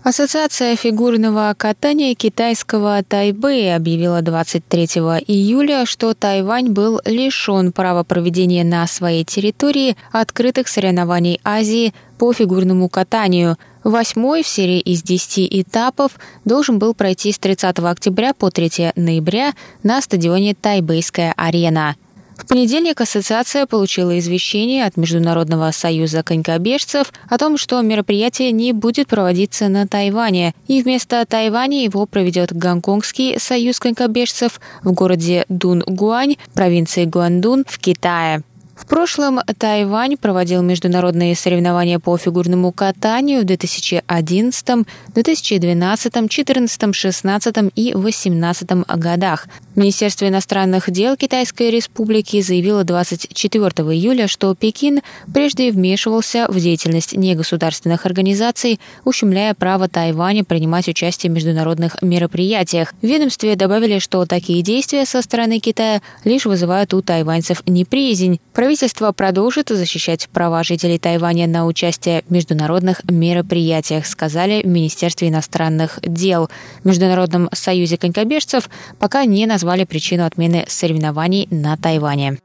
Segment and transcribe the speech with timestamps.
[0.03, 4.83] Ассоциация фигурного катания китайского Тайбэя объявила 23
[5.27, 12.89] июля, что Тайвань был лишен права проведения на своей территории открытых соревнований Азии по фигурному
[12.89, 13.57] катанию.
[13.85, 19.53] Восьмой в серии из 10 этапов должен был пройти с 30 октября по 3 ноября
[19.83, 21.95] на стадионе Тайбэйская арена.
[22.43, 29.07] В понедельник ассоциация получила извещение от Международного союза конькобежцев о том, что мероприятие не будет
[29.07, 37.05] проводиться на Тайване, и вместо Тайваня его проведет Гонконгский союз конькобежцев в городе Дун-Гуань, провинции
[37.05, 38.43] Гуандун в Китае.
[38.75, 44.65] В прошлом Тайвань проводил международные соревнования по фигурному катанию в 2011,
[45.13, 49.47] 2012, 2014, 2016 и 2018 годах.
[49.75, 53.63] Министерство иностранных дел Китайской Республики заявило 24
[53.93, 55.01] июля, что Пекин
[55.31, 62.93] прежде вмешивался в деятельность негосударственных организаций, ущемляя право Тайваня принимать участие в международных мероприятиях.
[63.01, 68.39] В ведомстве добавили, что такие действия со стороны Китая лишь вызывают у тайваньцев неприязнь.
[68.63, 75.99] Правительство продолжит защищать права жителей Тайваня на участие в международных мероприятиях, сказали в Министерстве иностранных
[76.01, 76.49] дел.
[76.81, 78.69] В Международном союзе конькобежцев
[78.99, 82.37] пока не назвали причину отмены соревнований на Тайване.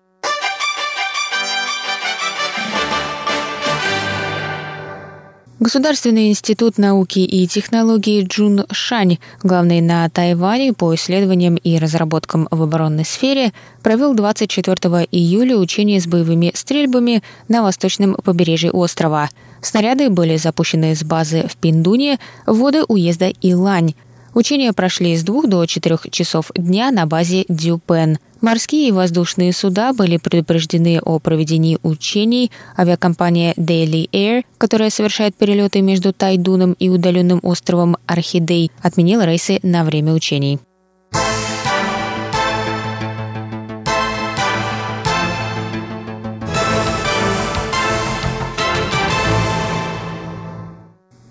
[5.60, 12.62] Государственный институт науки и технологий Джун Шань, главный на Тайване по исследованиям и разработкам в
[12.62, 13.52] оборонной сфере,
[13.82, 14.76] провел 24
[15.10, 19.30] июля учения с боевыми стрельбами на восточном побережье острова.
[19.60, 23.94] Снаряды были запущены с базы в Пиндуне, в воды уезда Илань.
[24.34, 29.92] Учения прошли с двух до четырех часов дня на базе Дюпен– Морские и воздушные суда
[29.92, 32.52] были предупреждены о проведении учений.
[32.78, 39.82] Авиакомпания Daily Air, которая совершает перелеты между Тайдуном и удаленным островом Орхидей, отменила рейсы на
[39.82, 40.60] время учений.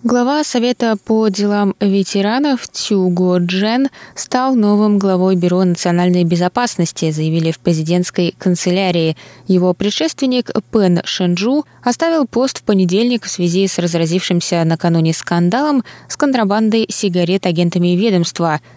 [0.09, 7.59] Глава Совета по делам ветеранов Тюго Джен стал новым главой Бюро национальной безопасности, заявили в
[7.59, 9.18] президентской канцелярии.
[9.47, 16.16] Его предшественник Пен Шенджу оставил пост в понедельник в связи с разразившимся накануне скандалом с
[16.16, 18.62] контрабандой сигарет агентами ведомства–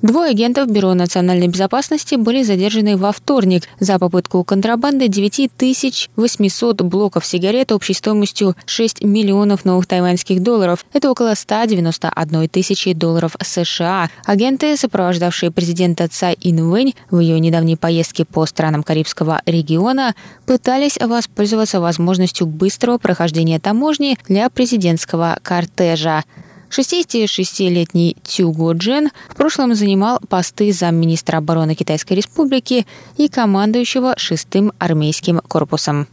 [0.00, 7.72] Двое агентов Бюро национальной безопасности были задержаны во вторник за попытку контрабанды 9800 блоков сигарет
[7.72, 10.86] общей стоимостью 6 миллионов новых тайваньских долларов.
[10.92, 14.08] Это около 191 тысячи долларов США.
[14.24, 20.14] Агенты, сопровождавшие президента Цай Инвэнь в ее недавней поездке по странам Карибского региона,
[20.46, 26.22] пытались воспользоваться возможностью быстрого прохождения таможни для президентского кортежа.
[26.70, 32.86] 66-летний Тюго Джен в прошлом занимал посты замминистра обороны Китайской Республики
[33.16, 36.06] и командующего шестым армейским корпусом.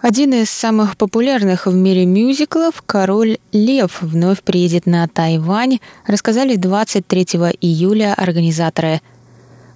[0.00, 7.24] Один из самых популярных в мире мюзиклов «Король Лев» вновь приедет на Тайвань, рассказали 23
[7.60, 9.00] июля организаторы.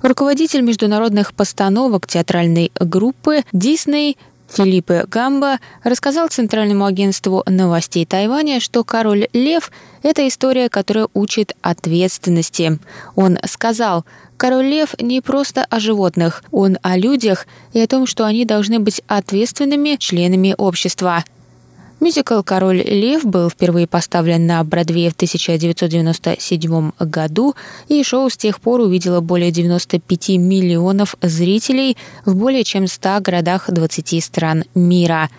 [0.00, 4.16] Руководитель международных постановок театральной группы Дисней
[4.52, 9.70] Филиппе Гамба рассказал Центральному агентству новостей Тайваня, что «Король Лев»—
[10.02, 12.78] это история, которая учит ответственности.
[13.14, 14.04] Он сказал,
[14.36, 18.78] «Король Лев не просто о животных, он о людях и о том, что они должны
[18.78, 21.24] быть ответственными членами общества».
[22.02, 27.54] Мюзикл «Король лев» был впервые поставлен на Бродвее в 1997 году,
[27.86, 33.70] и шоу с тех пор увидело более 95 миллионов зрителей в более чем 100 городах
[33.70, 35.30] 20 стран мира.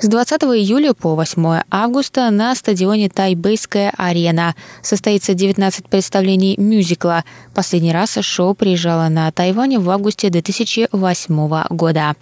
[0.00, 7.24] С 20 июля по 8 августа на стадионе Тайбэйская арена состоится 19 представлений мюзикла.
[7.54, 12.14] Последний раз шоу приезжало на Тайвань в августе 2008 года.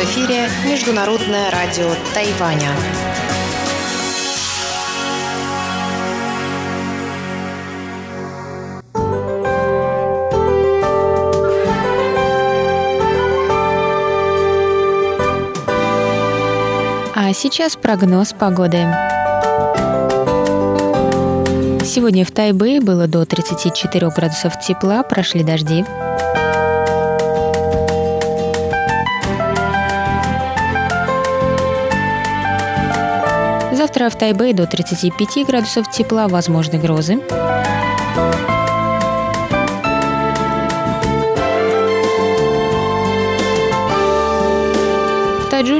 [0.00, 2.74] эфире Международное радио Тайваня.
[17.20, 18.86] А сейчас прогноз погоды.
[21.84, 25.84] Сегодня в Тайбэе было до 34 градусов тепла, прошли дожди.
[33.72, 37.18] Завтра в Тайбэе до 35 градусов тепла, возможны грозы.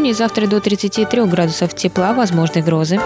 [0.08, 2.99] Тайджуне завтра до 33 градусов тепла, возможны грозы.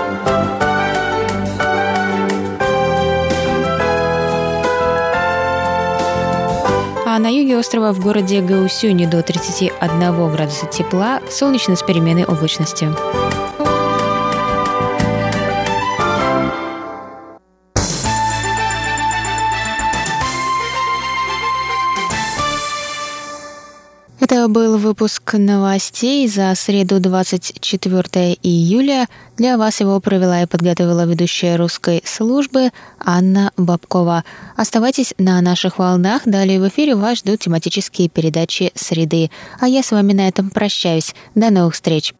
[7.04, 12.96] А на юге острова в городе Гаусюни до 31 градуса тепла, солнечно с переменной облачностью.
[24.42, 29.06] Это был выпуск новостей за среду 24 июля.
[29.36, 34.24] Для вас его провела и подготовила ведущая русской службы Анна Бабкова.
[34.56, 36.22] Оставайтесь на наших волнах.
[36.24, 39.30] Далее в эфире вас ждут тематические передачи «Среды».
[39.60, 41.14] А я с вами на этом прощаюсь.
[41.36, 42.12] До новых встреч.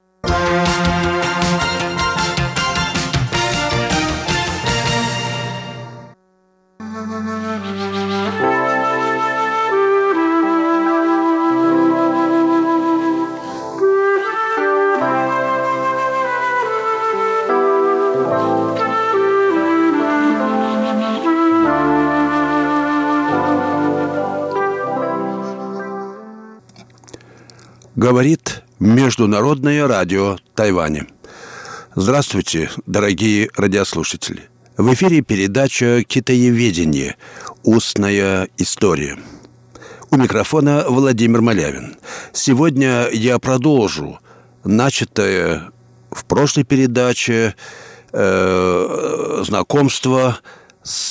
[28.13, 31.07] Говорит Международное радио Тайваня.
[31.95, 34.51] Здравствуйте, дорогие радиослушатели.
[34.77, 37.17] В эфире передача «Китаеведение.
[37.63, 39.19] Устная история».
[40.11, 41.97] У микрофона Владимир Малявин.
[42.35, 44.19] Сегодня я продолжу
[44.63, 45.73] начатое
[46.11, 47.55] в прошлой передаче
[48.13, 50.43] э, знакомство с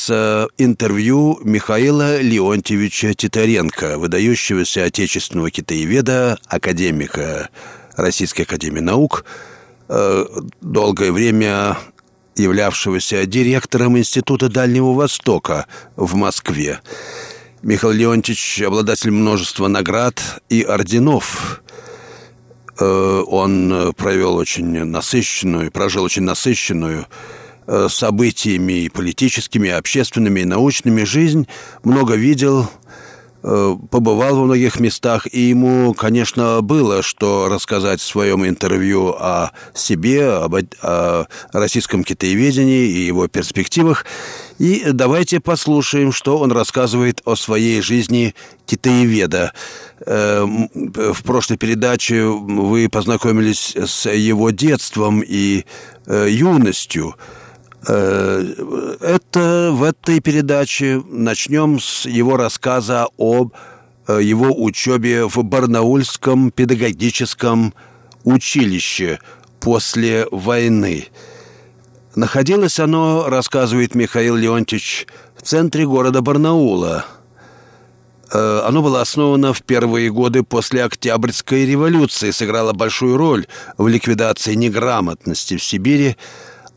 [0.09, 7.49] э, интервью Михаила Леонтьевича Титаренко, выдающегося отечественного китаеведа, академика
[7.95, 9.23] Российской Академии Наук,
[9.87, 10.25] э,
[10.59, 11.77] долгое время
[12.35, 16.81] являвшегося директором Института Дальнего Востока в Москве.
[17.61, 21.61] Михаил Леонтьевич– обладатель множества наград и орденов.
[22.77, 27.07] Э, он провел очень насыщенную, прожил очень насыщенную
[27.89, 31.47] событиями и политическими, и общественными, и научными жизнь,
[31.83, 32.69] много видел,
[33.43, 39.51] э, побывал во многих местах, и ему, конечно, было что рассказать в своем интервью о
[39.73, 44.05] себе, об, о российском китаеведении и его перспективах.
[44.59, 48.35] И давайте послушаем, что он рассказывает о своей жизни
[48.65, 49.53] китаеведа.
[50.05, 55.63] Э, в прошлой передаче вы познакомились с его детством и
[56.05, 57.40] юностью– Э,
[57.83, 63.53] это в этой передаче начнем с его рассказа об
[64.07, 67.73] э, его учебе в Барнаульском педагогическом
[68.23, 69.19] училище
[69.59, 71.07] после войны.
[72.15, 77.05] Находилось оно, рассказывает Михаил Леонтьевич, в центре города Барнаула.
[78.33, 83.47] Э, оно было основано в первые годы после Октябрьской революции, сыграло большую роль
[83.77, 86.17] в ликвидации неграмотности в Сибири.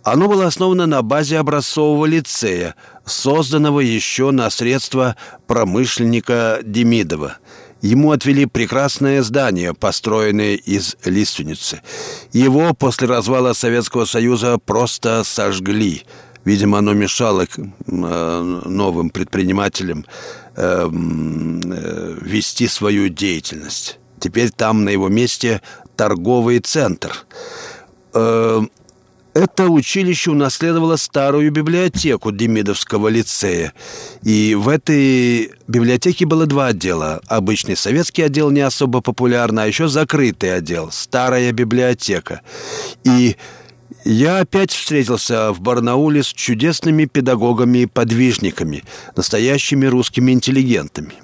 [0.04, 7.38] Оно было основано на базе образцового лицея, созданного еще на средства промышленника Демидова–
[7.84, 11.82] Ему отвели прекрасное здание, построенное из лиственницы.
[12.32, 16.04] Его после развала Советского Союза просто сожгли.
[16.46, 20.06] Видимо, оно мешало э, новым предпринимателям
[20.56, 23.98] э, э, вести свою деятельность.
[24.18, 25.60] Теперь там на его месте
[25.94, 27.12] торговый центр.
[29.34, 33.72] Это училище унаследовало старую библиотеку Демидовского лицея.
[34.22, 37.20] И в этой библиотеке было два отдела.
[37.26, 42.42] Обычный советский отдел не особо популярный, а еще закрытый отдел, старая библиотека.
[43.02, 43.36] И
[44.04, 48.84] я опять встретился в Барнауле с чудесными педагогами-подвижниками,
[49.16, 51.14] настоящими русскими интеллигентами.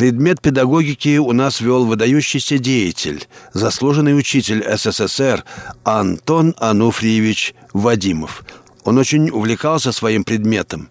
[0.00, 5.44] Предмет педагогики у нас вел выдающийся деятель, заслуженный учитель СССР
[5.84, 8.46] Антон Ануфриевич Вадимов.
[8.84, 10.88] Он очень увлекался своим предметом.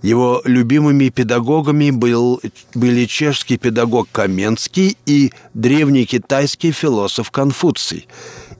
[0.00, 2.40] Его любимыми педагогами был,
[2.72, 8.08] были чешский педагог Каменский и древний китайский философ Конфуций.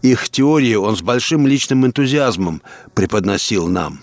[0.03, 2.61] Их теории он с большим личным энтузиазмом
[2.93, 4.03] преподносил нам.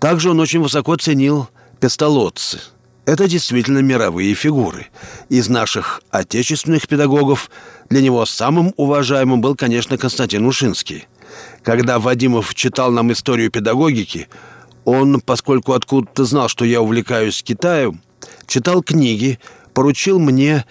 [0.00, 2.60] Также он очень высоко ценил пестолотцы–
[3.08, 4.88] это действительно мировые фигуры.
[5.30, 7.50] Из наших отечественных педагогов
[7.88, 11.08] для него самым уважаемым был, конечно, Константин Ушинский.
[11.62, 14.28] Когда Вадимов читал нам историю педагогики,
[14.84, 18.02] он, поскольку откуда-то знал, что я увлекаюсь Китаем,
[18.46, 19.38] читал книги,
[19.72, 20.66] поручил мне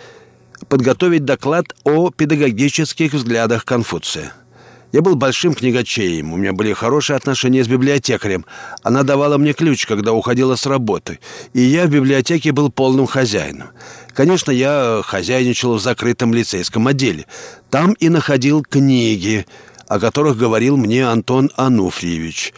[0.70, 4.32] подготовить доклад о педагогических взглядах Конфуция–
[4.92, 8.46] я был большим книгачеем, у меня были хорошие отношения с библиотекарем.
[8.84, 11.20] Она давала мне ключ, когда уходила с работы,
[11.54, 13.70] и я в библиотеке был полным хозяином.
[14.14, 17.26] Конечно, я хозяйничал в закрытом лицейском отделе.
[17.70, 19.46] Там и находил книги,
[19.88, 22.54] о которых говорил мне Антон Ануфриевич.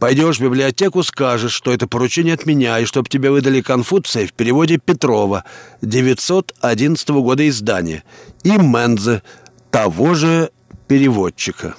[0.00, 4.32] Пойдешь в библиотеку, скажешь, что это поручение от меня, и чтоб тебе выдали Конфуция в
[4.32, 5.44] переводе Петрова,
[5.82, 8.02] 911 года издания,
[8.42, 9.22] и Мензе,
[9.70, 10.50] того же
[10.90, 11.76] переводчика.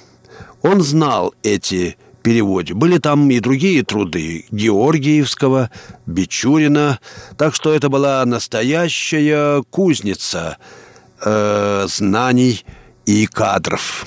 [0.62, 2.72] Он знал эти переводы.
[2.72, 5.70] Были там и другие труды Георгиевского,
[6.06, 6.98] Бичурина,
[7.36, 10.56] так что это была настоящая кузница
[11.22, 12.64] э, знаний
[13.04, 14.06] и кадров.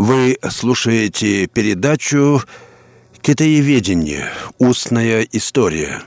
[0.00, 2.40] Вы слушаете передачу
[3.20, 4.30] «Китаеведение.
[4.58, 6.02] Устная история»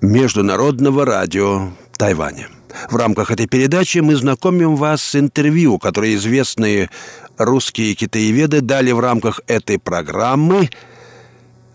[0.00, 2.48] Международного радио Тайваня.
[2.90, 6.90] В рамках этой передачи мы знакомим вас с интервью, которые известные
[7.38, 10.68] русские китаеведы дали в рамках этой программы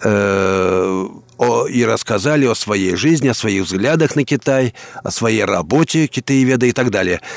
[0.01, 4.73] э, о, и рассказали о своей жизни, о своих взглядах на Китай,
[5.05, 7.21] о своей работе китаеведа и так далее–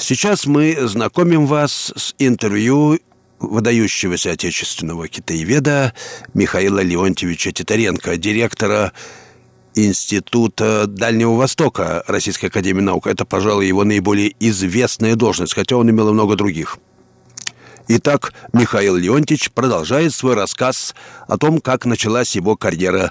[0.00, 3.00] Сейчас мы знакомим вас с интервью
[3.40, 5.92] выдающегося отечественного китаеведа
[6.34, 8.92] Михаила Леонтьевича Титаренко, директора
[9.74, 13.08] Института Дальнего Востока Российской Академии Наук.
[13.08, 16.78] Это, пожалуй, его наиболее известная должность, хотя он имел много других.
[17.88, 20.94] Итак, Михаил Леонтьевич продолжает свой рассказ
[21.26, 23.10] о том, как началась его карьера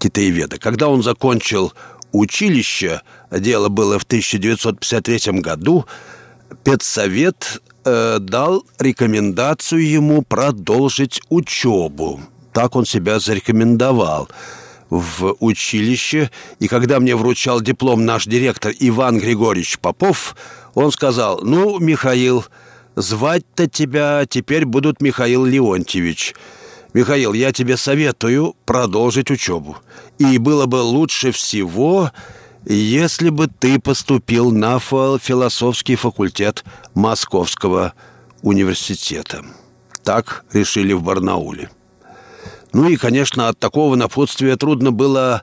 [0.00, 0.58] китаеведа.
[0.58, 1.72] Когда он закончил
[2.10, 5.86] училище, дело было в 1953 году,
[6.62, 12.20] педсовет э, дал рекомендацию ему продолжить учебу.
[12.52, 14.28] Так он себя зарекомендовал
[14.90, 16.30] в училище.
[16.60, 20.36] И когда мне вручал диплом наш директор Иван Григорьевич Попов,
[20.74, 22.44] он сказал, ну, Михаил,
[22.96, 26.34] звать-то тебя теперь будут Михаил Леонтьевич.
[26.92, 29.76] Михаил, я тебе советую продолжить учебу.
[30.18, 32.12] И было бы лучше всего,
[32.66, 37.94] если бы ты поступил на философский факультет Московского
[38.42, 39.44] университета.
[40.02, 41.70] Так решили в Барнауле.
[42.72, 45.42] Ну и, конечно, от такого напутствия трудно было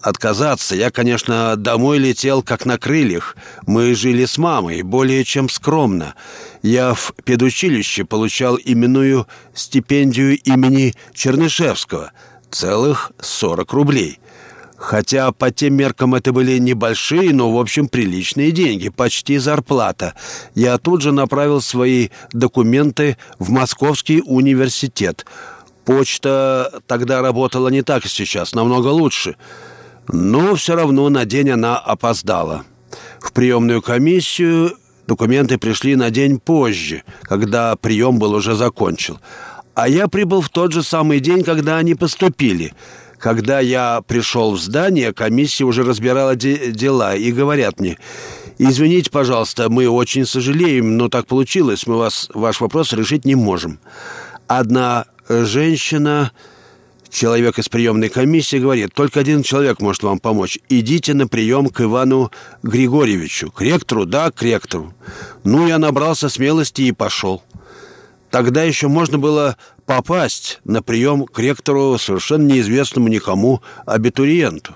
[0.00, 0.74] отказаться.
[0.74, 3.36] Я, конечно, домой летел как на крыльях.
[3.66, 6.14] Мы жили с мамой, более чем скромно.
[6.62, 12.12] Я в педучилище получал именную стипендию имени Чернышевского.
[12.50, 14.18] Целых 40 рублей.
[14.80, 20.14] Хотя по тем меркам это были небольшие, но, в общем, приличные деньги, почти зарплата.
[20.54, 25.26] Я тут же направил свои документы в Московский университет.
[25.84, 29.36] Почта тогда работала не так, сейчас, намного лучше.
[30.08, 32.64] Но все равно на день она опоздала.
[33.20, 39.18] В приемную комиссию документы пришли на день позже, когда прием был уже закончен.
[39.74, 42.72] А я прибыл в тот же самый день, когда они поступили.
[43.20, 47.98] Когда я пришел в здание, комиссия уже разбирала де дела и говорят мне,
[48.56, 53.78] «Извините, пожалуйста, мы очень сожалеем, но так получилось, мы вас, ваш вопрос решить не можем».
[54.46, 56.32] Одна женщина
[57.10, 60.60] Человек из приемной комиссии говорит, только один человек может вам помочь.
[60.68, 62.30] Идите на прием к Ивану
[62.62, 63.50] Григорьевичу.
[63.50, 64.06] К ректору?
[64.06, 64.94] Да, к ректору.
[65.42, 67.42] Ну, я набрался смелости и пошел.
[68.30, 69.56] Тогда еще можно было
[69.90, 74.72] попасть на прием к ректору совершенно неизвестному никому абитуриенту.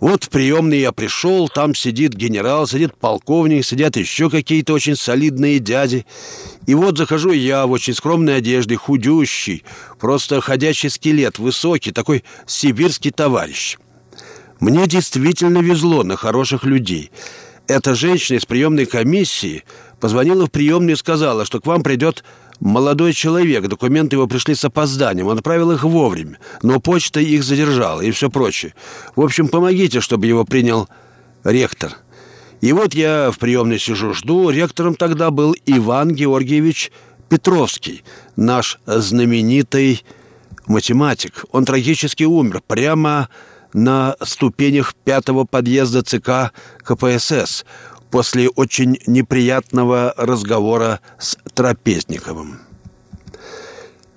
[0.00, 5.58] Вот в приемный я пришел, там сидит генерал, сидит полковник, сидят еще какие-то очень солидные
[5.58, 6.06] дяди.
[6.66, 9.64] И вот захожу я в очень скромной одежде, худющий,
[10.00, 13.76] просто ходячий скелет, высокий, такой сибирский товарищ.
[14.60, 17.10] Мне действительно везло на хороших людей.
[17.66, 19.64] Эта женщина из приемной комиссии
[20.00, 22.24] позвонила в приемную и сказала, что к вам придет
[22.62, 28.00] Молодой человек, документы его пришли с опозданием, он отправил их вовремя, но почта их задержала
[28.02, 28.72] и все прочее.
[29.16, 30.88] В общем, помогите, чтобы его принял
[31.42, 31.96] ректор.
[32.60, 34.48] И вот я в приемной сижу, жду.
[34.50, 36.92] Ректором тогда был Иван Георгиевич
[37.28, 38.04] Петровский,
[38.36, 40.04] наш знаменитый
[40.66, 41.44] математик.
[41.50, 43.28] Он трагически умер прямо
[43.72, 46.52] на ступенях пятого подъезда ЦК
[46.84, 47.64] КПСС
[48.12, 52.60] после очень неприятного разговора с Трапезниковым.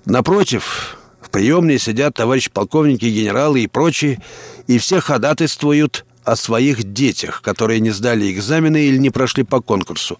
[0.04, 4.20] Напротив, в приемной сидят товарищ полковники, генералы и прочие,
[4.66, 10.18] и все ходатайствуют о своих детях, которые не сдали экзамены или не прошли по конкурсу.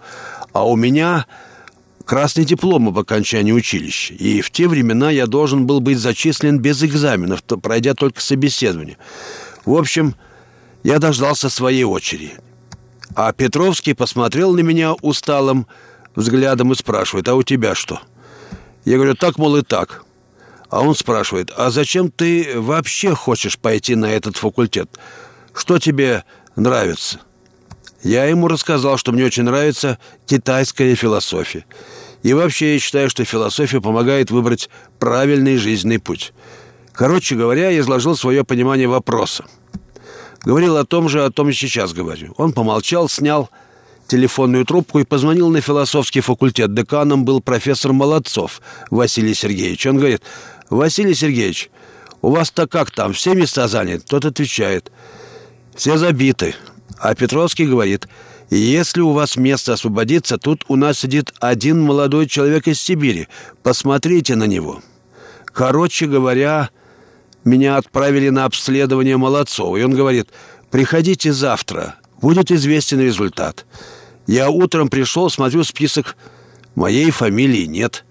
[0.53, 1.27] А у меня
[2.07, 4.15] красный диплом об окончании училища.
[4.15, 8.97] И в те времена я должен был быть зачислен без экзаменов, пройдя только собеседование.
[9.67, 10.15] В общем,
[10.83, 12.33] я дождался своей очереди.
[13.17, 15.67] А Петровский посмотрел на меня усталым
[16.15, 17.99] взглядом и спрашивает, а у тебя что?
[18.85, 20.05] Я говорю, так, мол, и так.
[20.69, 24.91] А он спрашивает, а зачем ты вообще хочешь пойти на этот факультет?
[25.55, 26.25] Что тебе
[26.57, 27.21] нравится?
[28.03, 31.65] Я ему рассказал, что мне очень нравится китайская философия.
[32.23, 36.35] И вообще я считаю, что философия помогает выбрать правильный жизненный путь.
[36.93, 39.47] Короче говоря, я изложил свое понимание вопроса.
[40.47, 42.33] Говорил о том же, о том и сейчас говорю.
[42.37, 43.51] Он помолчал, снял
[44.07, 46.73] телефонную трубку и позвонил на философский факультет.
[46.73, 49.85] Деканом был профессор Молодцов Василий Сергеевич.
[49.87, 50.23] Он говорит,
[50.71, 51.69] Василий Сергеевич,
[52.23, 54.05] у вас-то как там, все места заняты?
[54.07, 54.93] Тот отвечает,
[55.75, 56.55] все забиты.
[57.01, 58.07] А Петровский говорит,
[58.49, 63.27] если у вас место освободится, тут у нас сидит один молодой человек из Сибири.
[63.65, 64.81] Посмотрите на него.
[65.47, 66.71] Короче говоря,
[67.47, 70.29] меня отправили на обследование Молодцова, и он говорит,
[70.71, 73.65] приходите завтра, будет известен результат.
[74.27, 76.17] Я утром пришел, смотрю список,
[76.75, 78.05] моей фамилии нет.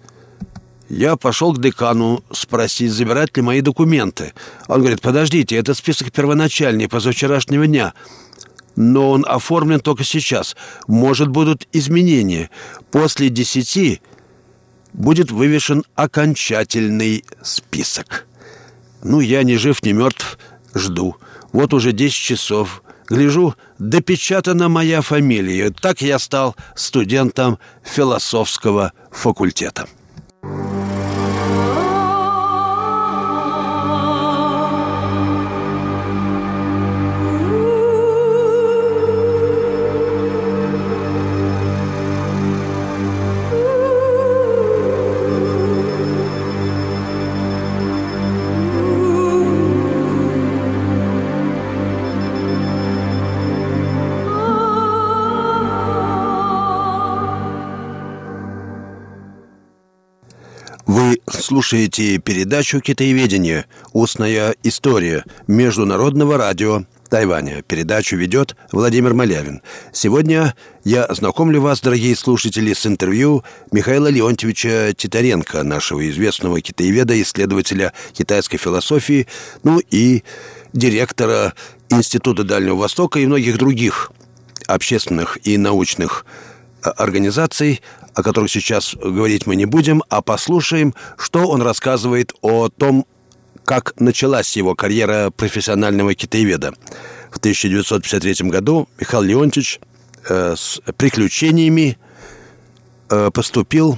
[0.88, 4.34] Я пошел к декану спросить, забирать ли мои документы.
[4.68, 7.94] Он говорит, подождите, это список первоначальный, позавчерашнего дня.
[8.78, 10.56] Но он оформлен только сейчас.
[10.88, 12.50] Может, будут изменения.
[12.92, 14.00] После десяти
[14.94, 18.28] будет вывешен окончательный список.
[19.08, 20.38] Ну, я ни жив, ни мертв,
[20.76, 21.16] жду.
[21.54, 22.82] Вот уже 10 часов.
[23.10, 25.70] Гляжу, допечатана моя фамилия.
[25.70, 29.86] Так я стал студентом философского факультета.
[61.46, 63.66] Слушаете передачу «Китаеведение.
[63.94, 67.62] Устная история» Международного радио Тайваня.
[67.62, 69.62] Передачу ведет Владимир Малявин.
[69.94, 77.94] Сегодня я знакомлю вас, дорогие слушатели, с интервью Михаила Леонтьевича Титаренко, нашего известного китаеведа, исследователя
[78.14, 79.28] китайской философии,
[79.62, 80.24] ну и
[80.74, 81.54] директора
[81.90, 84.12] Института Дальнего Востока и многих других
[84.66, 86.26] общественных и научных
[86.92, 87.82] организаций,
[88.14, 93.06] о которых сейчас говорить мы не будем, а послушаем, что он рассказывает о том,
[93.66, 96.74] как началась его карьера профессионального китаеведа.
[97.32, 99.80] В 1953 году Михаил Леонтьевич
[100.30, 101.98] э, с приключениями
[103.10, 103.98] э, поступил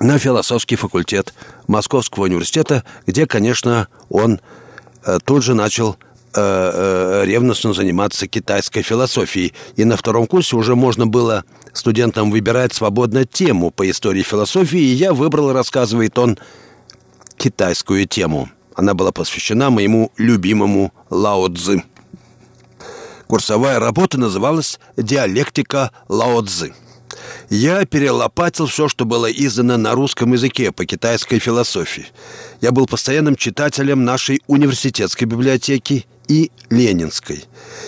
[0.00, 1.34] на философский факультет
[1.68, 4.40] Московского университета, где, конечно, он
[5.04, 5.96] э, тут же начал
[6.34, 9.54] э, э, ревностно заниматься китайской философией.
[9.76, 14.94] И на втором курсе уже можно было студентам выбирать свободно тему по истории философии, и
[14.94, 16.38] я выбрал, рассказывает он,
[17.36, 18.48] китайскую тему.
[18.74, 21.82] Она была посвящена моему любимому Лао Цзы.
[23.26, 26.74] Курсовая работа называлась «Диалектика Лао Цзы».
[27.50, 32.06] Я перелопатил все, что было издано на русском языке по китайской философии.
[32.60, 37.44] Я был постоянным читателем нашей университетской библиотеки и Ленинской.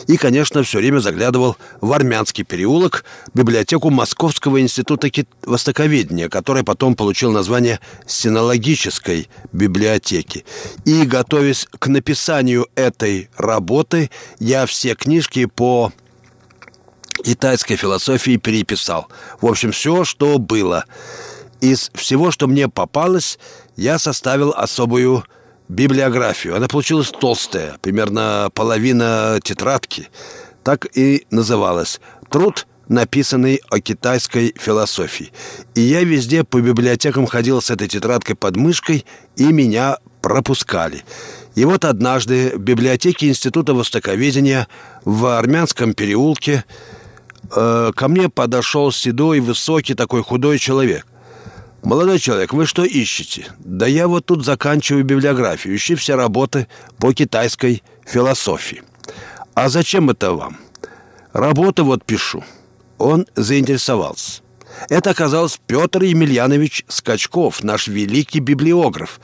[0.06, 5.10] И, конечно, все время заглядывал в Армянский переулок, библиотеку Московского института
[5.42, 10.44] востоковедения, который потом получил название Синологической библиотеки.
[10.84, 15.92] И, готовясь к написанию этой работы, я все книжки по
[17.26, 19.08] китайской философии переписал.
[19.40, 20.84] В общем, все, что было.
[21.60, 23.40] Из всего, что мне попалось,
[23.76, 25.24] я составил особую
[25.68, 26.54] библиографию.
[26.54, 30.08] Она получилась толстая, примерно половина тетрадки.
[30.62, 35.32] Так и называлась «Труд, написанный о китайской философии».
[35.74, 41.02] И я везде по библиотекам ходил с этой тетрадкой под мышкой, и меня пропускали.
[41.56, 44.68] И вот однажды в библиотеке Института Востоковедения
[45.04, 46.64] в Армянском переулке
[47.54, 51.06] э, ко мне подошел седой, высокий, такой худой человек.
[51.82, 56.66] «Молодой человек, вы что ищете?» «Да я вот тут заканчиваю библиографию, ищи все работы
[56.98, 58.82] по китайской философии».
[59.54, 60.56] «А зачем это вам?»
[61.32, 62.42] «Работы вот пишу».
[62.98, 64.42] Он заинтересовался.
[64.88, 69.20] Это оказался Петр Емельянович Скачков, наш великий библиограф.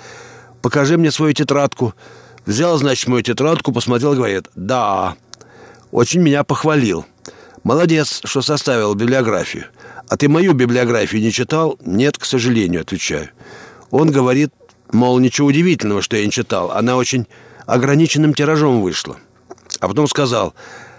[0.61, 1.95] «Покажи мне свою тетрадку».
[2.45, 5.17] Взял, значит, мою тетрадку, посмотрел, говорит, «Да».
[5.91, 7.05] Очень меня похвалил.
[7.65, 9.67] «Молодец, что составил библиографию.
[10.09, 13.31] А ты мою библиографию не читал?» «Нет, к сожалению», отвечаю.
[13.91, 14.51] Он говорит,
[14.91, 16.73] мол, ничего удивительного, что я не читал.
[16.73, 17.27] Она очень
[17.67, 19.17] ограниченным тиражом вышла.
[19.81, 20.55] А потом сказал,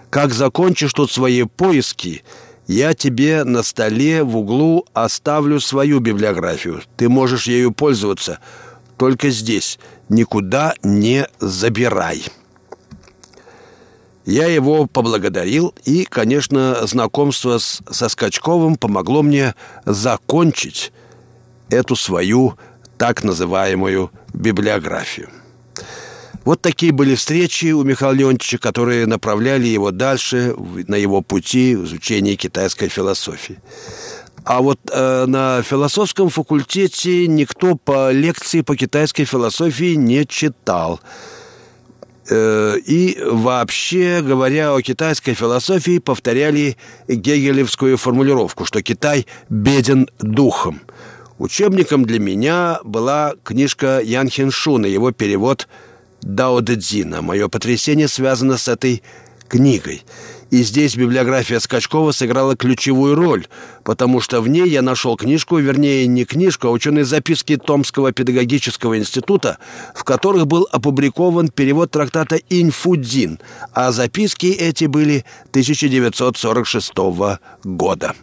[0.10, 2.24] «Как закончишь тут свои поиски,
[2.68, 6.82] я тебе на столе в углу оставлю свою библиографию.
[6.98, 8.40] Ты можешь ею пользоваться
[8.98, 9.80] только здесь.
[10.10, 12.24] Никуда не забирай».
[14.26, 19.54] Я его поблагодарил, и, конечно, знакомство с, со Скачковым помогло мне
[19.86, 20.94] закончить
[21.70, 22.58] эту свою
[22.98, 25.30] так называемую библиографию.
[26.46, 30.56] Вот такие были встречи у Михаила Леонтьевича, которые направляли его дальше
[30.88, 33.60] на его пути в изучении китайской философии.
[34.44, 41.00] А вот э, на философском факультете никто по лекции по китайской философии не читал.
[42.30, 50.82] Э, и вообще, говоря о китайской философии, повторяли гегелевскую формулировку, что Китай беден духом.
[51.38, 55.68] Учебником для меня была книжка Ян Хиншуна, его перевод
[56.22, 57.22] Дао Дэ Цзина.
[57.22, 59.04] Мое потрясение связано с этой
[59.50, 60.04] книгой.
[60.54, 63.48] И здесь библиография Скачкова сыграла ключевую роль,
[63.84, 68.96] потому что в ней я нашел книжку, вернее, не книжку, а ученые записки Томского педагогического
[69.00, 69.58] института,
[69.96, 73.40] в которых был опубликован перевод трактата «Инфудзин»,
[73.74, 76.94] а записки эти были 1946
[77.64, 78.14] года.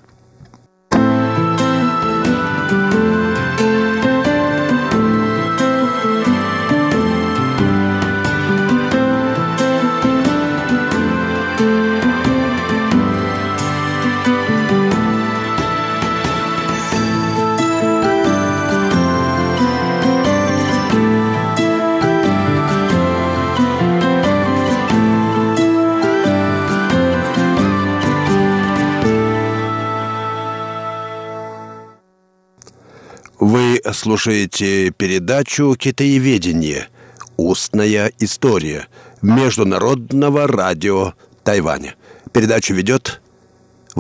[33.93, 36.89] Слушаете передачу «Китаеведение.
[37.37, 38.87] Устная история»
[39.23, 41.15] Международного радио
[41.45, 41.95] Тайваня.
[42.33, 43.21] Передачу ведет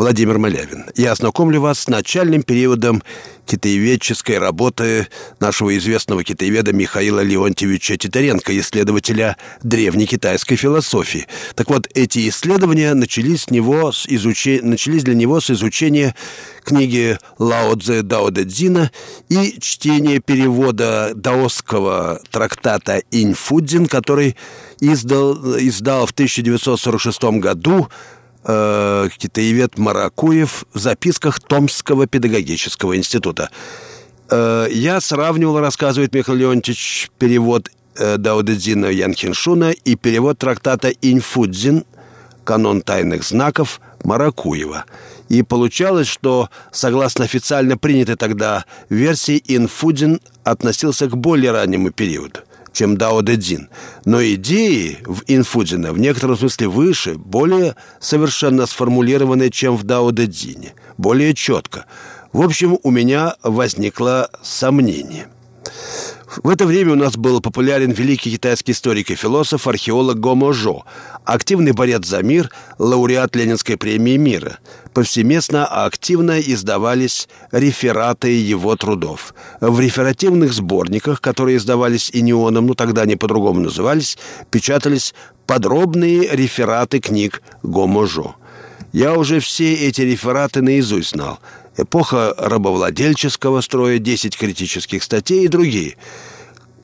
[0.01, 0.87] Владимир Малявин.
[0.97, 3.03] Я ознакомлю вас с начальным периодом
[3.45, 5.09] китаеведческой работы
[5.41, 11.27] нашего известного китаеведа Михаила Леонтьевича Титаренко, исследователя древней китайской философии.
[11.55, 16.15] Так вот, эти исследования начались, с него с изучения, начались для него с изучения
[16.65, 18.91] книги Лао Цзэ Дао Дэ Цзина
[19.29, 24.35] и чтения перевода даосского трактата Иньфудзин, который
[24.81, 27.91] издал, издал в 1946 году
[28.45, 33.51] э, китаевед Маракуев в записках Томского педагогического института.
[34.31, 41.85] Э, я сравнивал, рассказывает Михаил Леонтьевич, перевод э, Даудедзина Янхиншуна и перевод трактата Инфудзин
[42.45, 44.85] «Канон тайных знаков» Маракуева.
[45.29, 52.41] И получалось, что, согласно официально принятой тогда версии, Инфудзин относился к более раннему периоду
[52.73, 53.69] чем Дао Дэ Цзин.
[54.05, 60.27] Но идеи в Инфудзина в некотором смысле выше, более совершенно сформулированы, чем в Дао Дэ
[60.27, 61.87] Цзине, более четко.
[62.33, 65.29] В общем, у меня возникло сомнение–
[66.37, 70.85] в это время у нас был популярен великий китайский историк и философ, археолог Гомо Жо,
[71.25, 74.59] активный борец за мир, лауреат Ленинской премии мира.
[74.95, 79.35] Повсеместно активно издавались рефераты его трудов.
[79.61, 84.17] В реферативных сборниках, которые издавались инионом, ну тогда они по-другому назывались,
[84.51, 85.15] печатались
[85.47, 88.37] подробные рефераты книг Гомо Жо.
[88.93, 91.41] Я уже все эти рефераты наизусть знал–
[91.83, 95.97] эпоха рабовладельческого строя, 10 критических статей и другие.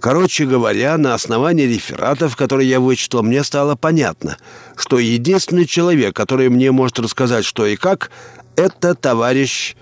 [0.00, 4.36] Короче говоря, на основании рефератов, которые я вычитал, мне стало понятно,
[4.76, 8.10] что единственный человек, который мне может рассказать, что и как,
[8.56, 9.74] это товарищ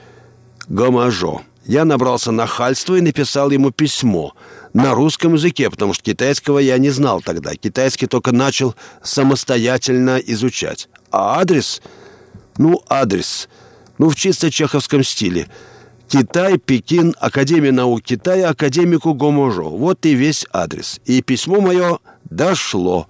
[0.69, 1.43] Гомажо.
[1.67, 4.35] Я набрался нахальства и написал ему письмо
[4.73, 7.55] на русском языке, потому что китайского я не знал тогда.
[7.55, 10.89] Китайский только начал самостоятельно изучать.
[11.11, 11.81] А адрес?
[12.59, 13.49] Ну, адрес–
[13.99, 15.49] ну, в чисто чеховском стиле.
[16.09, 19.63] Китай, Пекин, Академия наук Китая, академику Гоможо.
[19.63, 21.01] Вот и весь адрес.
[21.07, 21.99] И письмо мое
[22.31, 23.09] дошло.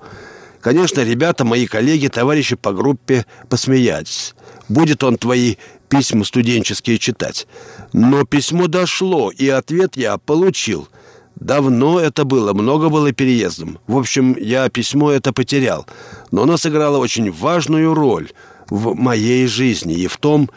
[0.60, 4.34] Конечно, ребята, мои коллеги, товарищи по группе посмеялись.
[4.68, 5.56] Будет он твои
[5.88, 7.46] письма студенческие читать.
[7.92, 10.88] Но письмо дошло, и ответ я получил.
[11.36, 13.78] Давно это было, много было переездом.
[13.86, 15.86] В общем, я письмо это потерял.
[16.30, 18.30] Но оно сыграло очень важную роль
[18.70, 20.54] в моей жизни и в том, что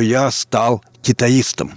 [0.00, 1.72] я стал китаистом.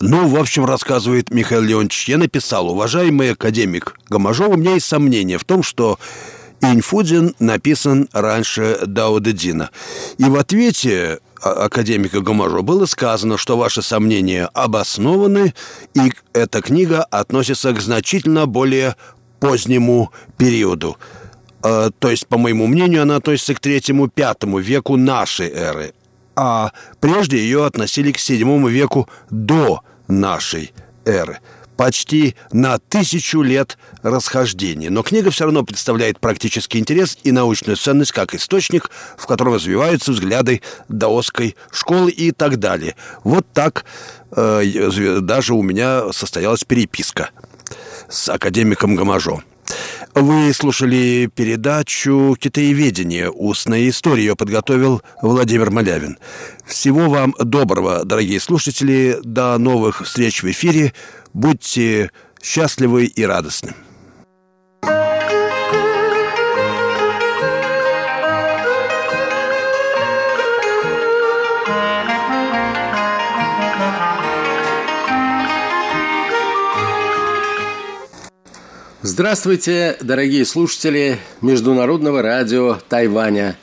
[0.00, 5.38] Ну, в общем, рассказывает Михаил Леонидович, я написал, уважаемый академик Гамажов, у меня есть сомнение
[5.38, 5.98] в том, что
[6.60, 9.70] Инфудзин написан раньше Дао Дедина.
[10.18, 15.54] И в ответе академика Гамажо было сказано, что ваши сомнения обоснованы,
[15.94, 18.96] и эта книга относится к значительно более
[19.40, 20.98] позднему периоду.
[21.62, 25.94] А, то есть, по моему мнению, она относится к третьему-пятому веку нашей эры,
[26.36, 30.72] а прежде ее относили к VII веку до нашей
[31.04, 31.38] эры.
[31.76, 34.88] Почти на тысячу лет расхождения.
[34.88, 40.12] Но книга все равно представляет практический интерес и научную ценность как источник, в котором развиваются
[40.12, 42.96] взгляды даосской школы и так далее.
[43.24, 43.84] Вот так
[44.30, 47.28] э, даже у меня состоялась переписка
[48.08, 49.42] с академиком Гамажо.
[50.16, 53.30] Вы слушали передачу «Китаеведение.
[53.30, 54.22] Устная история».
[54.22, 56.16] Ее подготовил Владимир Малявин.
[56.64, 59.18] Всего вам доброго, дорогие слушатели.
[59.22, 60.94] До новых встреч в эфире.
[61.34, 63.74] Будьте счастливы и радостны.
[79.18, 83.56] Здравствуйте, дорогие слушатели Международного радио Тайваня.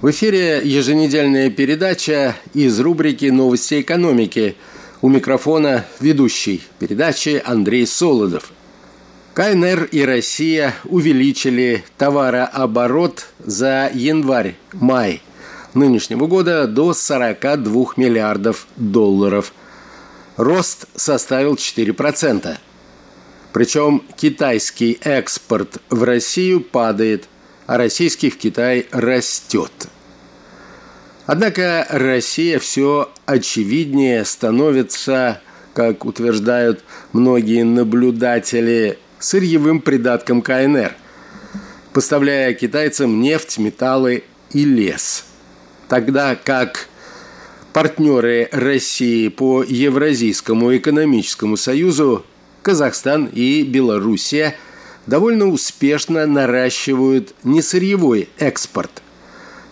[0.00, 4.54] В эфире еженедельная передача из рубрики «Новости экономики».
[5.02, 8.52] У микрофона ведущий передачи Андрей Солодов.
[9.34, 15.22] КНР и Россия увеличили товарооборот за январь-май
[15.74, 19.54] нынешнего года до 42 миллиардов долларов.
[20.36, 22.58] Рост составил 4%.
[23.54, 27.28] Причем китайский экспорт в Россию падает,
[27.66, 29.70] а российский в Китай растет.
[31.26, 35.40] Однако Россия все очевиднее становится,
[35.72, 40.92] как утверждают многие наблюдатели, сырьевым придатком КНР,
[41.92, 45.26] поставляя китайцам нефть, металлы и лес.
[45.88, 46.88] Тогда как
[47.72, 52.26] партнеры России по Евразийскому экономическому союзу
[52.64, 54.56] Казахстан и Белоруссия
[55.06, 59.02] довольно успешно наращивают несырьевой экспорт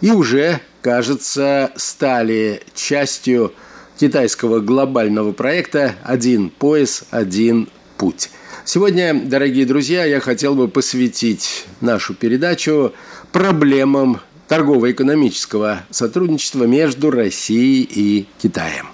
[0.03, 3.55] и уже кажется, стали частью
[3.99, 8.31] китайского глобального проекта «Один пояс, один путь».
[8.65, 12.93] Сегодня, дорогие друзья, я хотел бы посвятить нашу передачу
[13.33, 18.89] проблемам торгово-экономического сотрудничества между Россией и Китаем.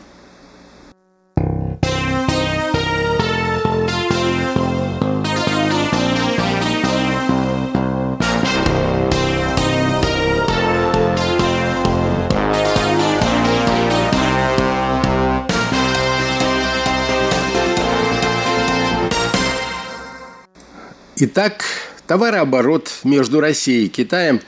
[21.21, 21.65] Итак,
[22.07, 24.41] товарооборот между Россией и Китаем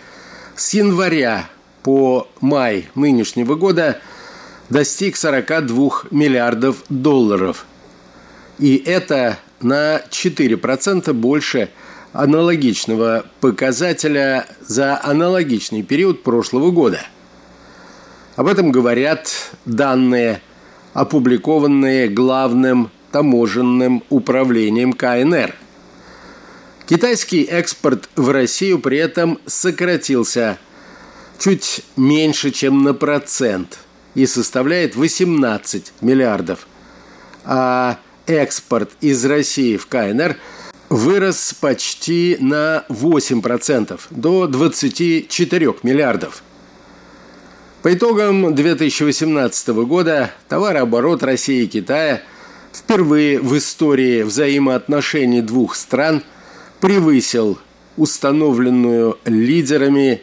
[0.54, 1.48] с января
[1.83, 4.00] по май нынешнего года
[4.68, 7.66] достиг 42 миллиардов долларов.
[8.61, 11.70] И это на 4% больше
[12.12, 17.00] аналогичного показателя за аналогичный период прошлого года.
[18.37, 19.28] Об этом говорят
[19.64, 20.40] данные,
[20.94, 25.56] опубликованные главным таможенным управлением КНР–
[26.90, 30.59] Китайский экспорт в Россию при этом сократился
[31.38, 33.79] чуть меньше, чем на процент
[34.16, 36.66] и составляет 18 миллиардов.
[37.44, 40.37] А экспорт из России в КНР
[40.88, 46.42] вырос почти на 8%, до 24 миллиардов.
[47.83, 52.22] По итогам 2018 года товарооборот России и Китая
[52.74, 56.24] впервые в истории взаимоотношений двух стран–
[56.80, 57.58] превысил
[57.96, 60.22] установленную лидерами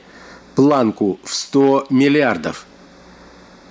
[0.55, 2.65] планку в 100 миллиардов.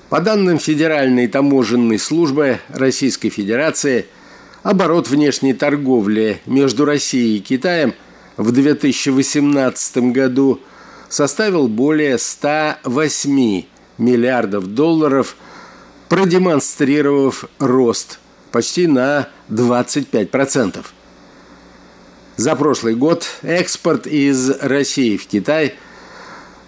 [0.09, 4.07] По данным Федеральной таможенной службы Российской Федерации,
[4.62, 7.94] оборот внешней торговли между Россией и Китаем
[8.37, 10.61] в 2018 году
[11.09, 13.64] составил более 108
[13.99, 15.37] миллиардов долларов,
[16.09, 18.20] продемонстрировав рост
[18.53, 20.85] почти на 25%.
[22.37, 25.75] За прошлый год экспорт из России в Китай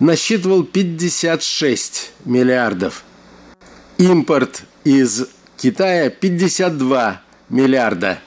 [0.00, 3.04] насчитывал 56 миллиардов.
[3.98, 5.28] Импорт из
[5.58, 8.18] Китая 52 миллиарда.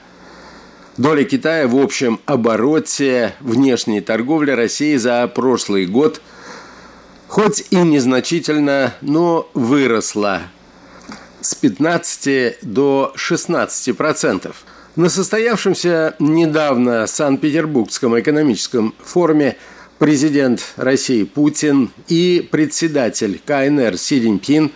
[0.96, 6.22] Доля Китая в общем обороте внешней торговли России за прошлый год
[7.26, 10.42] хоть и незначительно, но выросла
[11.40, 14.64] с 15 до 16 процентов–
[14.96, 19.56] на состоявшемся недавно Санкт-Петербургском экономическом форуме
[19.98, 24.70] президент России Путин и председатель КНР Си Цзиньпин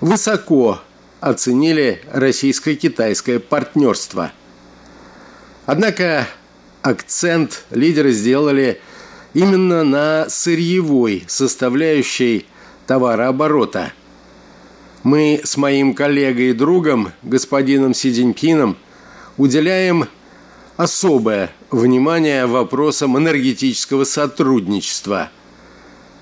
[0.00, 0.80] высоко
[1.20, 4.32] оценили российско-китайское партнерство.
[5.64, 6.26] Однако
[6.82, 8.80] акцент лидеры сделали
[9.32, 12.46] именно на сырьевой составляющей
[12.86, 13.92] товарооборота.
[15.04, 18.76] Мы с моим коллегой и другом, господином Си Цзиньпином,
[19.36, 20.08] уделяем
[20.76, 25.30] особое внимание вопросам энергетического сотрудничества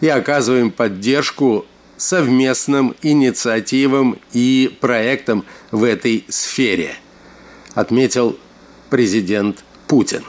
[0.00, 6.96] и оказываем поддержку совместным инициативам и проектам в этой сфере,
[7.74, 8.38] отметил
[8.90, 10.24] президент Путин.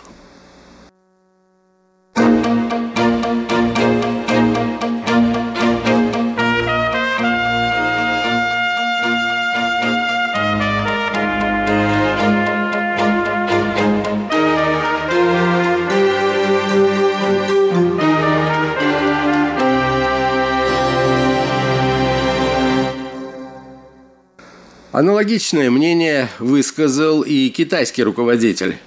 [24.96, 28.78] Аналогичное мнение высказал и китайский руководитель.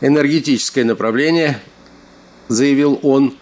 [0.00, 1.60] Энергетическое направление,
[2.48, 3.36] заявил он,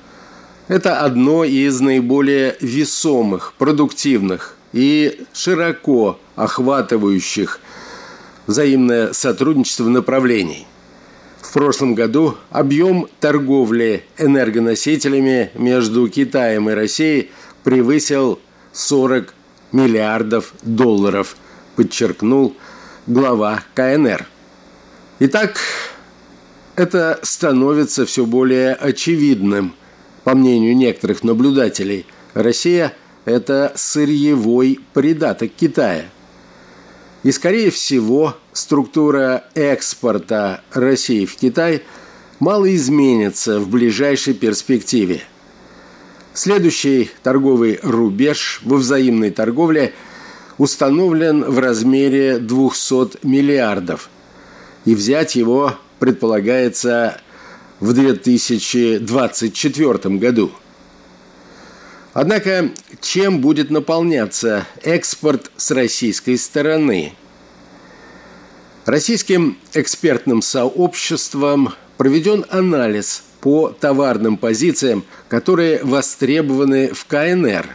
[0.66, 7.60] это одно из наиболее весомых, продуктивных и широко охватывающих
[8.48, 10.66] взаимное сотрудничество направлений.
[11.40, 17.30] В прошлом году объем торговли энергоносителями между Китаем и Россией
[17.62, 18.40] превысил
[18.72, 19.32] 40
[19.70, 21.36] миллиардов долларов–
[21.76, 22.56] подчеркнул
[23.06, 24.26] глава КНР.
[25.20, 25.58] Итак,
[26.76, 29.74] это становится все более очевидным.
[30.24, 36.06] По мнению некоторых наблюдателей, Россия– это сырьевой придаток Китая.
[37.22, 41.82] И, скорее всего, структура экспорта России в Китай
[42.40, 45.22] мало изменится в ближайшей перспективе.
[46.35, 49.92] Следующий торговый рубеж во взаимной торговле–
[50.58, 54.08] установлен в размере 200 миллиардов,
[54.85, 57.18] и взять его предполагается
[57.81, 60.52] в 2024 году.
[62.12, 62.70] Однако,
[63.00, 67.14] чем будет наполняться экспорт с российской стороны?
[68.85, 77.66] Российским экспертным сообществом проведен анализ по товарным позициям, которые востребованы в КНР,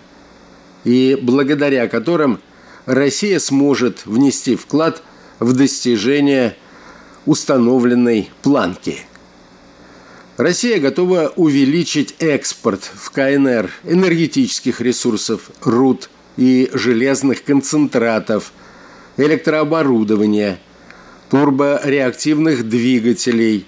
[0.84, 2.40] и благодаря которым
[2.88, 5.04] Россия сможет внести вклад
[5.40, 6.56] в достижение
[7.26, 9.00] установленной планки.
[10.38, 18.54] Россия готова увеличить экспорт в КНР энергетических ресурсов, руд и железных концентратов,
[19.18, 20.60] электрооборудования,
[21.30, 23.66] турбореактивных двигателей,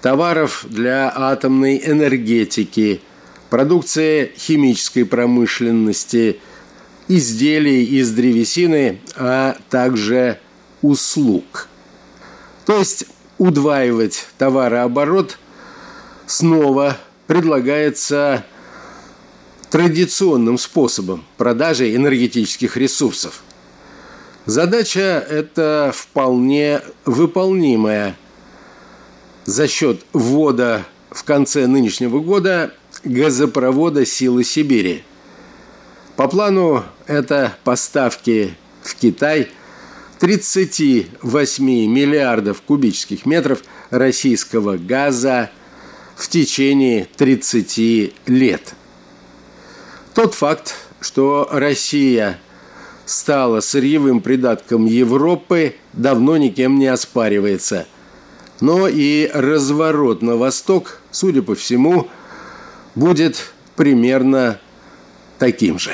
[0.00, 3.00] товаров для атомной энергетики,
[3.50, 6.38] продукции химической промышленности,
[7.08, 10.38] изделий из древесины, а также
[10.82, 11.68] услуг.
[12.66, 13.06] То есть
[13.38, 15.38] удваивать товарооборот
[16.26, 18.44] снова предлагается
[19.70, 23.42] традиционным способом продажи энергетических ресурсов.
[24.46, 28.16] Задача эта вполне выполнимая
[29.44, 32.72] за счет ввода в конце нынешнего года
[33.04, 35.04] газопровода «Силы Сибири».
[36.18, 39.50] По плану это поставки в Китай
[40.18, 45.52] 38 миллиардов кубических метров российского газа
[46.16, 48.74] в течение 30 лет.
[50.12, 52.40] Тот факт, что Россия
[53.06, 57.86] стала сырьевым придатком Европы, давно никем не оспаривается.
[58.60, 62.08] Но и разворот на восток, судя по всему,
[62.96, 64.58] будет примерно
[65.38, 65.92] таким же.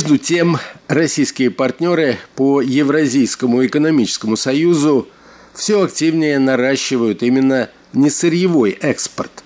[0.00, 0.56] Между тем,
[0.88, 5.06] российские партнеры по Евразийскому экономическому союзу
[5.52, 9.44] все активнее наращивают именно несырьевой экспорт.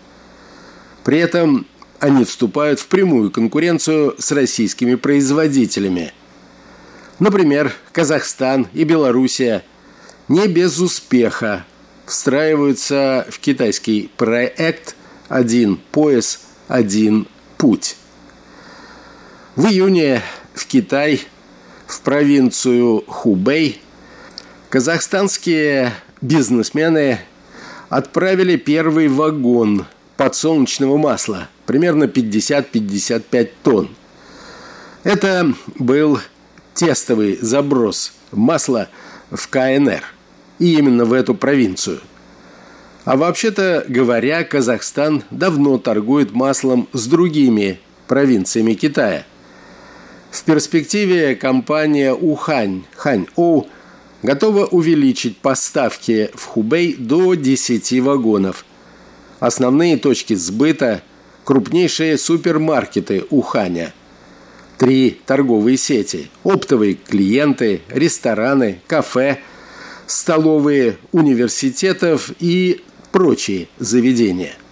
[1.03, 1.67] При этом
[1.99, 6.13] они вступают в прямую конкуренцию с российскими производителями.
[7.19, 9.65] Например, Казахстан и Белоруссия
[10.29, 11.65] не без успеха
[12.07, 14.95] встраиваются в китайский проект
[15.29, 17.27] «Один пояс, один
[17.59, 17.97] путь».
[19.57, 20.23] В июне
[20.55, 21.21] в Китай,
[21.87, 23.81] в провинцию Хубей,
[24.71, 27.21] казахстанские бизнесмены
[27.91, 29.87] отправили первый вагон
[30.17, 33.91] подсолнечного масла, примерно 50-55 тонн.
[35.03, 36.21] Это был
[36.73, 38.89] тестовый заброс масла
[39.31, 40.03] в КНР,
[40.59, 42.01] и именно в эту провинцию.
[43.05, 49.27] А вообще-то говоря, Казахстан давно торгует маслом с другими провинциями Китая–
[50.35, 53.69] в перспективе компания Ухань, Хань-Оу,
[54.23, 58.65] готова увеличить поставки в Хубей до 10 вагонов.
[59.39, 61.03] Основные точки сбыта–
[61.45, 63.95] крупнейшие супермаркеты Уханя.
[64.77, 69.39] Три торговые сети– оптовые клиенты, рестораны, кафе,
[70.09, 72.83] столовые университетов и
[73.13, 74.55] прочие заведения–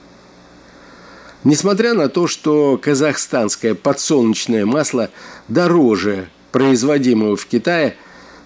[1.44, 5.10] Несмотря на то, что казахстанское подсолнечное масло
[5.48, 7.96] дороже производимого в Китае,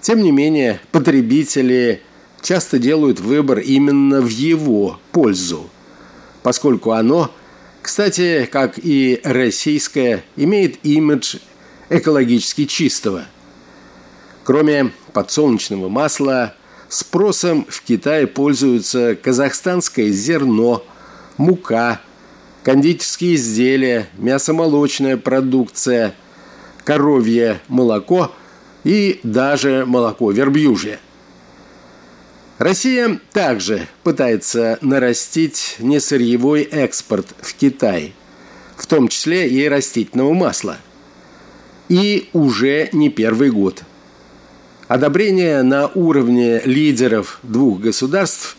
[0.01, 2.01] тем не менее потребители
[2.41, 5.69] часто делают выбор именно в его пользу,
[6.43, 7.31] поскольку оно,
[7.83, 11.37] кстати, как и российское, имеет имидж
[11.91, 13.25] экологически чистого.
[14.45, 16.55] Кроме подсолнечного масла,
[16.89, 20.83] спросом в Китае пользуются казахстанское зерно,
[21.37, 22.01] мука,
[22.67, 26.17] кондитерские изделия, мясомолочная продукция,
[26.83, 28.33] коровье молоко
[28.83, 30.99] и даже молоко верблюжье.
[32.59, 38.14] Россия также пытается нарастить несырьевой экспорт в Китай,
[38.77, 40.79] в том числе и растительного масла.
[41.89, 43.85] И уже не первый год.
[44.89, 48.57] Одобрение на уровне лидеров двух государств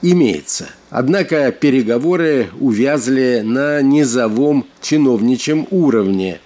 [0.00, 0.70] имеется.
[0.98, 6.40] Однако переговоры увязли на низовом чиновничьем уровне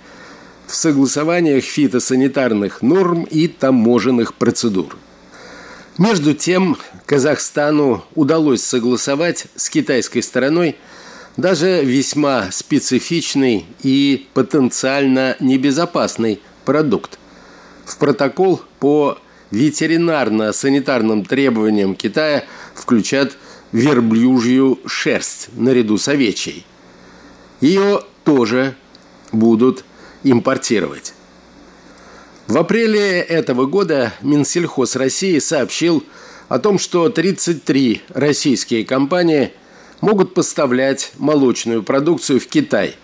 [0.67, 4.97] в согласованиях фитосанитарных норм и таможенных процедур.
[5.99, 6.77] Между тем,
[7.07, 10.75] Казахстану удалось согласовать с китайской стороной
[11.37, 17.21] даже весьма специфичный и потенциально небезопасный продукт
[17.85, 19.17] в протокол по
[19.53, 22.43] ветеринарно-санитарным требованиям Китая
[22.75, 23.37] включат
[23.73, 26.65] верблюжью шерсть наряду с овечьей.
[27.61, 28.75] Ее тоже
[29.33, 29.85] будут
[30.23, 31.15] импортировать.
[32.47, 36.05] В апреле этого года Минсельхоз России сообщил
[36.49, 39.53] о том, что 33 российские компании
[40.01, 42.97] могут поставлять молочную продукцию в Китай.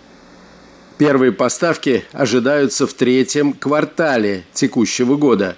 [0.97, 5.55] Первые поставки ожидаются в третьем квартале текущего года.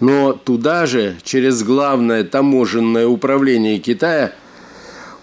[0.00, 4.32] Но туда же, через главное таможенное управление Китая,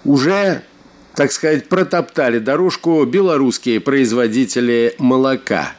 [0.06, 0.64] уже,
[1.16, 5.74] так сказать, протоптали дорожку белорусские производители молока.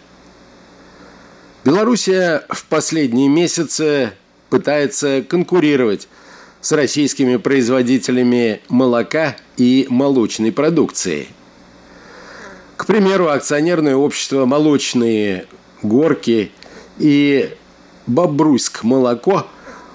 [1.65, 4.13] Белоруссия в последние месяцы
[4.51, 6.09] пытается конкурировать
[6.61, 11.29] с российскими производителями молока и молочной продукции.
[12.77, 15.47] К примеру, акционерное общество «Молочные
[15.83, 16.51] горки»
[16.99, 17.55] и
[18.07, 19.47] «Бобруйск молоко»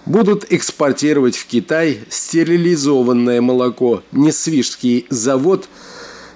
[0.05, 5.67] будут экспортировать в Китай стерилизованное молоко, Несвижский завод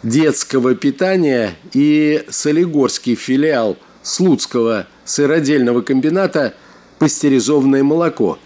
[0.03, 6.53] детского питания и Солигорский филиал Слуцкого сыродельного комбината
[6.99, 8.37] «Пастеризованное молоко»,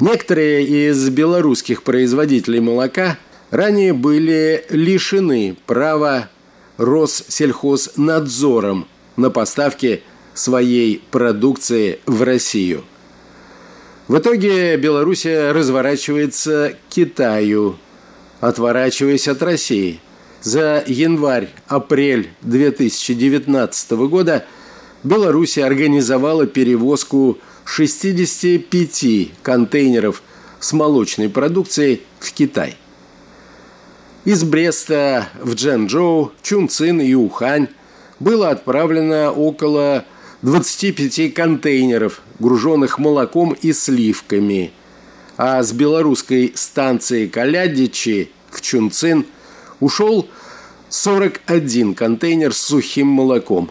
[0.00, 3.18] Некоторые из белорусских производителей молока
[3.50, 6.30] ранее были лишены права
[6.76, 10.04] Россельхознадзором на поставки
[10.38, 12.84] своей продукции в Россию.
[14.06, 17.76] В итоге Белоруссия разворачивается к Китаю,
[18.40, 20.00] отворачиваясь от России.
[20.40, 24.46] За январь-апрель 2019 года
[25.02, 30.22] Белоруссия организовала перевозку 65 контейнеров
[30.60, 32.76] с молочной продукцией в Китай.
[34.24, 37.68] Из Бреста в Джэнчжоу, Чунцин и Ухань
[38.20, 40.04] было отправлено около
[40.42, 44.70] 25 контейнеров, груженных молоком и сливками.
[45.36, 49.26] А с белорусской станции Калядичи в Чунцин
[49.80, 50.28] ушел
[50.90, 53.70] 41 контейнер с сухим молоком.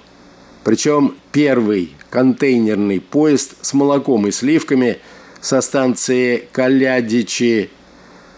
[0.63, 4.99] Причем первый контейнерный поезд с молоком и сливками
[5.39, 7.69] со станции Калядичи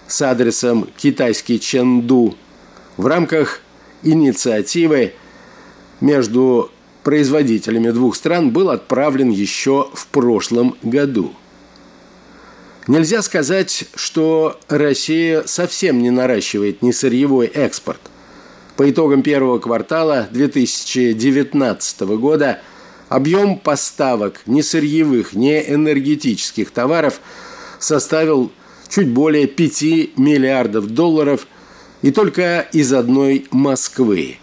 [0.08, 2.36] с адресом китайский Ченду
[2.98, 3.62] в рамках
[4.04, 5.14] инициативы
[6.00, 6.72] между
[7.04, 11.34] производителями двух стран был отправлен еще в прошлом году.
[12.88, 18.02] Нельзя сказать, что Россия совсем не наращивает несырьевой экспорт.
[18.78, 22.60] По итогам первого квартала 2019 года–
[23.10, 27.20] Объем поставок не сырьевых, не энергетических товаров
[27.80, 28.52] составил
[28.88, 31.48] чуть более 5 миллиардов долларов
[32.04, 34.38] и только из одной Москвы.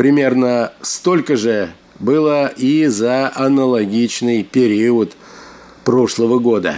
[0.00, 5.12] Примерно столько же было и за аналогичный период
[5.84, 6.76] прошлого года.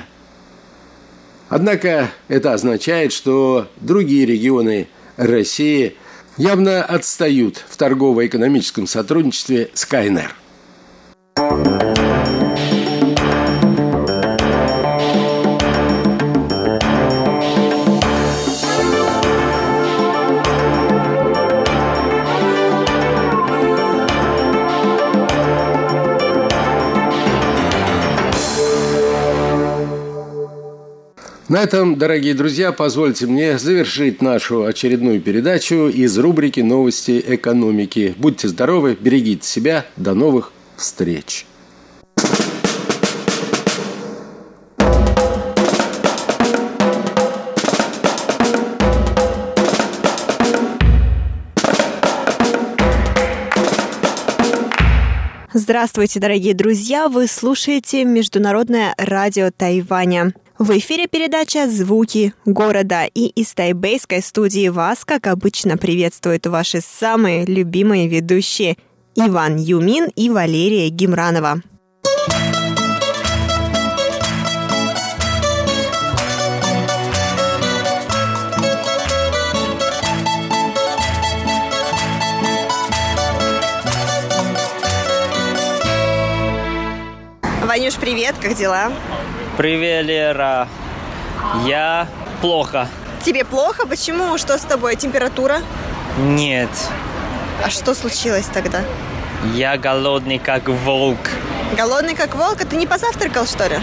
[1.48, 5.94] Однако это означает, что другие регионы России
[6.36, 10.34] явно отстают в торгово-экономическом сотрудничестве с КНР.
[31.53, 38.14] На этом, дорогие друзья, позвольте мне завершить нашу очередную передачу из рубрики «Новости экономики».
[38.16, 39.84] Будьте здоровы, берегите себя.
[39.98, 41.44] До новых встреч.
[55.53, 57.09] Здравствуйте, дорогие друзья!
[57.09, 60.32] Вы слушаете Международное радио Тайваня.
[60.62, 67.44] В эфире передача «Звуки города» и из тайбейской студии вас, как обычно, приветствуют ваши самые
[67.44, 68.76] любимые ведущие
[69.16, 71.62] Иван Юмин и Валерия Гимранова.
[87.66, 88.92] Ванюш, привет, как дела?
[89.57, 90.66] Привет, Лера.
[91.66, 92.09] Я
[92.40, 92.88] плохо.
[93.22, 93.86] Тебе плохо?
[93.86, 94.38] Почему?
[94.38, 94.96] Что с тобой?
[94.96, 95.59] Температура?
[96.18, 96.70] Нет.
[97.62, 98.80] А что случилось тогда?
[99.55, 101.18] Я голодный, как волк.
[101.76, 102.62] Голодный, как волк?
[102.62, 103.78] А ты не позавтракал, что ли?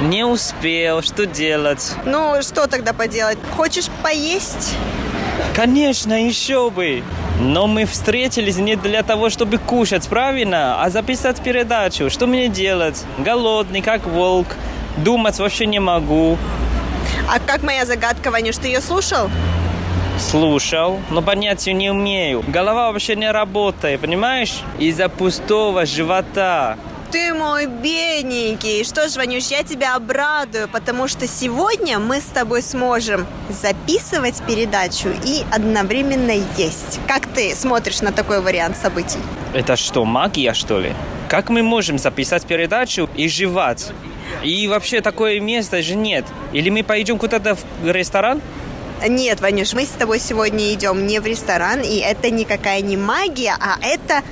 [0.00, 1.02] Не успел.
[1.02, 1.92] Что делать?
[2.06, 3.38] Ну, что тогда поделать?
[3.54, 4.74] Хочешь поесть?
[5.54, 7.04] Конечно, еще бы.
[7.38, 10.82] Но мы встретились не для того, чтобы кушать, правильно?
[10.82, 12.08] А записать передачу.
[12.08, 13.04] Что мне делать?
[13.18, 14.46] Голодный, как волк.
[14.96, 16.38] Думать вообще не могу.
[17.28, 19.30] А как моя загадка, Ванюш, ты ее слушал?
[20.18, 22.44] Слушал, но понять ее не умею.
[22.46, 24.60] Голова вообще не работает, понимаешь?
[24.78, 26.76] Из-за пустого живота.
[27.10, 28.84] Ты мой бедненький.
[28.84, 35.08] Что ж, Ванюш, я тебя обрадую, потому что сегодня мы с тобой сможем записывать передачу
[35.24, 37.00] и одновременно есть.
[37.06, 39.18] Как ты смотришь на такой вариант событий?
[39.52, 40.94] Это что, магия, что ли?
[41.28, 43.92] Как мы можем записать передачу и жевать?
[44.42, 46.24] И вообще такое место же нет.
[46.52, 48.40] Или мы пойдем куда-то в ресторан?
[49.08, 53.56] Нет, Ванюш, мы с тобой сегодня идем не в ресторан, и это никакая не магия,
[53.60, 54.22] а это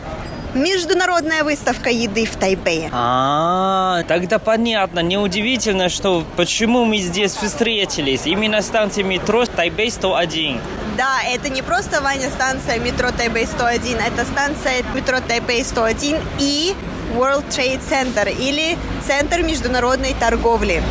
[0.55, 2.91] Международная выставка еды в Тайбэе.
[2.93, 5.01] А, тогда понятно.
[5.01, 8.27] Неудивительно, что почему мы здесь встретились.
[8.27, 10.61] Именно станция метро Тайбэй 101.
[10.97, 16.75] Да, это не просто, Ваня, станция метро Тайбэй 101, это станция метро Тайбэй 101 и
[17.11, 20.83] World Trade Center или Центр международной торговли.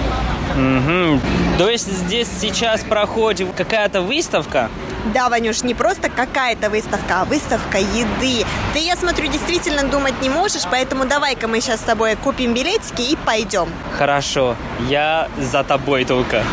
[0.55, 1.19] Угу.
[1.57, 4.69] То есть здесь сейчас проходит какая-то выставка?
[5.13, 8.45] Да, Ванюш, не просто какая-то выставка, а выставка еды.
[8.73, 13.01] Ты, я смотрю, действительно думать не можешь, поэтому давай-ка мы сейчас с тобой купим билетики
[13.01, 13.69] и пойдем.
[13.97, 14.55] Хорошо,
[14.89, 16.43] я за тобой только.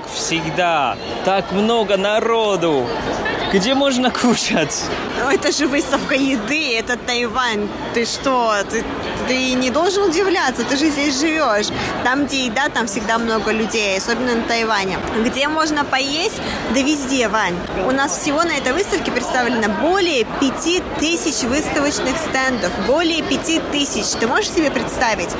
[0.00, 2.86] Как всегда, так много народу.
[3.52, 4.84] Где можно кушать?
[5.18, 7.68] Ну, это же выставка еды, это Тайвань.
[7.92, 8.84] Ты что, ты,
[9.30, 11.66] ты не должен удивляться, ты же здесь живешь.
[12.02, 14.98] Там, где еда, там всегда много людей, особенно на Тайване.
[15.24, 16.40] Где можно поесть?
[16.74, 17.54] Да везде, Вань.
[17.86, 22.72] У нас всего на этой выставке представлено более 5000 выставочных стендов.
[22.88, 24.18] Более 5000.
[24.18, 25.30] Ты можешь себе представить?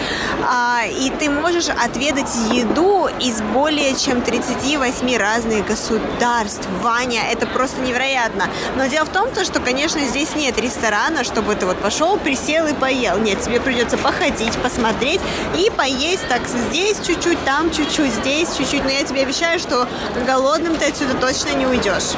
[0.48, 6.68] А, и ты можешь отведать еду из более чем 38 разных государств.
[6.80, 8.44] Ваня, это просто невероятно.
[8.76, 12.68] Но дело в том, то, что, конечно, здесь нет ресторана, чтобы ты вот пошел, присел
[12.68, 13.18] и поел.
[13.18, 15.20] Нет, тебе придется походить, посмотреть
[15.56, 18.84] и поесть так здесь чуть-чуть, там чуть-чуть, здесь чуть-чуть.
[18.84, 19.86] Но я тебе обещаю, что
[20.26, 22.14] голодным ты отсюда точно не уйдешь.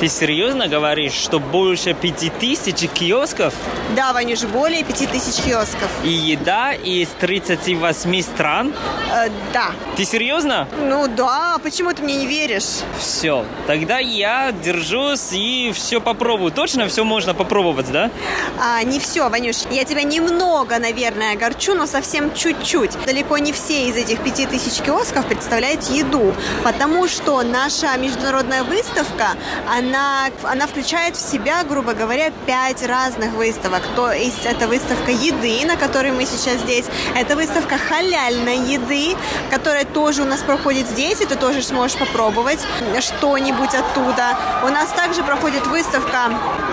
[0.00, 3.54] Ты серьезно говоришь, что больше пяти тысяч киосков?
[3.94, 5.90] Да, Ванюш, более 5000 киосков.
[6.02, 8.74] И еда из 38 стран?
[9.12, 9.70] Э, да.
[9.96, 10.66] Ты серьезно?
[10.80, 12.80] Ну да, почему ты мне не веришь?
[12.98, 16.50] Все, тогда я держусь и все попробую.
[16.50, 18.10] Точно все можно попробовать, да?
[18.58, 19.58] А, не все, Ванюш.
[19.70, 22.92] Я тебя немного, наверное, огорчу, но совсем чуть-чуть.
[23.04, 29.30] Далеко не все из этих пяти тысяч киосков представляют еду, потому что наша международная выставка,
[29.68, 33.82] она, она включает в себя, грубо говоря, пять разных выставок.
[33.96, 36.86] То есть это выставка еды, на которой мы сейчас здесь.
[37.14, 39.16] Это выставка халяльной еды,
[39.50, 42.60] которая тоже у нас проходит здесь, и ты тоже сможешь попробовать
[43.00, 44.36] что-нибудь оттуда.
[44.64, 46.32] У нас также проходит выставка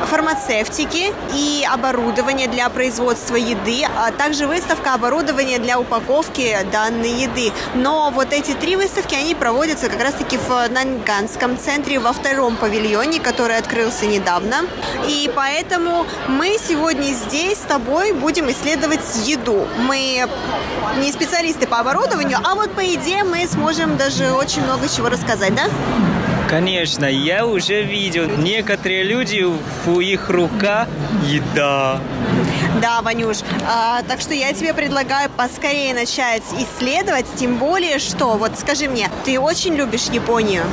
[0.09, 7.51] фармацевтики и оборудования для производства еды, а также выставка оборудования для упаковки данной еды.
[7.75, 13.19] Но вот эти три выставки, они проводятся как раз-таки в Нанганском центре во втором павильоне,
[13.19, 14.65] который открылся недавно.
[15.07, 19.67] И поэтому мы сегодня здесь с тобой будем исследовать еду.
[19.77, 20.27] Мы
[21.01, 25.53] не специалисты по оборудованию, а вот по еде мы сможем даже очень много чего рассказать,
[25.55, 25.63] да?
[26.49, 28.25] Конечно, я уже видел.
[28.25, 29.45] Некоторые люди,
[29.85, 30.87] в их руках
[31.27, 31.99] еда.
[32.81, 33.37] Да, Ванюш.
[33.67, 39.09] А, так что я тебе предлагаю поскорее начать исследовать, тем более что, вот скажи мне,
[39.25, 40.63] ты очень любишь Японию?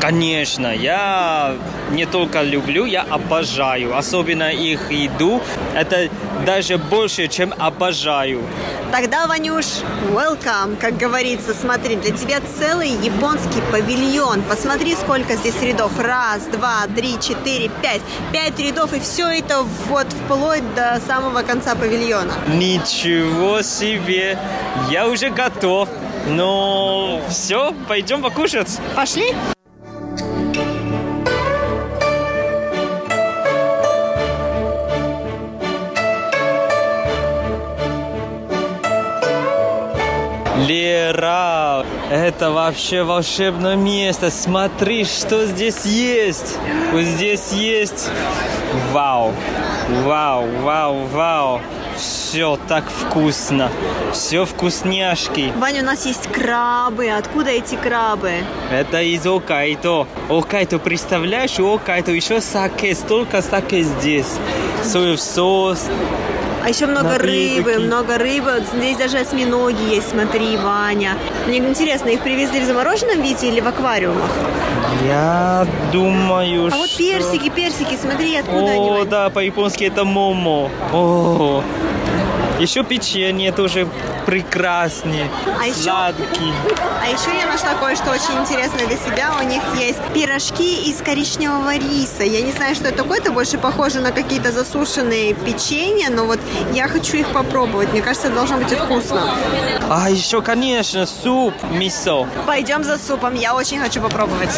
[0.00, 1.56] Конечно, я
[1.90, 3.96] не только люблю, я обожаю.
[3.96, 5.40] Особенно их еду.
[5.74, 6.08] Это
[6.44, 8.42] даже больше, чем обожаю.
[8.92, 9.64] Тогда, Ванюш,
[10.12, 11.54] welcome, как говорится.
[11.54, 14.42] Смотри, для тебя целый японский павильон.
[14.42, 15.90] Посмотри, сколько здесь рядов.
[15.98, 18.02] Раз, два, три, четыре, пять.
[18.32, 22.34] Пять рядов, и все это вот вплоть до самого конца павильона.
[22.48, 24.38] Ничего себе!
[24.90, 25.88] Я уже готов.
[26.28, 28.80] Ну, все, пойдем покушать.
[28.94, 29.34] Пошли?
[40.66, 44.30] Лера, это вообще волшебное место.
[44.30, 46.56] Смотри, что здесь есть.
[46.92, 48.08] Вот здесь есть.
[48.90, 49.32] Вау,
[49.88, 51.60] вау, вау, вау.
[51.96, 53.70] Все так вкусно.
[54.12, 55.52] Все вкусняшки.
[55.56, 57.08] Ваня, у нас есть крабы.
[57.08, 58.32] Откуда эти крабы?
[58.70, 60.06] Это из Окайто.
[60.28, 64.38] Окайто, представляешь, у Окайто еще саке, столько саке здесь.
[64.82, 65.86] Соев соус.
[66.66, 68.54] А еще много рыбы, много рыбы.
[68.58, 71.12] Вот Здесь даже осьминоги есть, смотри, Ваня.
[71.46, 74.28] Мне интересно, их привезли в замороженном виде или в аквариумах?
[75.06, 78.90] Я думаю, А вот что- персики, персики, смотри, откуда они.
[78.90, 80.68] О, да, по-японски это момо.
[80.92, 81.62] О,
[82.58, 83.88] еще печенье тоже
[84.26, 85.28] прекраснее,
[85.60, 86.52] А еще- сладкий.
[87.02, 89.30] А еще я нашла кое-что очень интересное для себя.
[89.40, 92.24] У них есть пирожки из коричневого риса.
[92.24, 93.18] Я не знаю, что это такое.
[93.20, 96.40] Это больше похоже на какие-то засушенные печенья, но вот
[96.72, 97.92] я хочу их попробовать.
[97.92, 99.22] Мне кажется, должно быть и вкусно.
[99.88, 102.26] А еще, конечно, суп мисо.
[102.46, 103.34] Пойдем за супом.
[103.34, 104.50] Я очень хочу попробовать.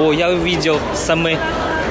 [0.00, 1.36] О, я увидел самый,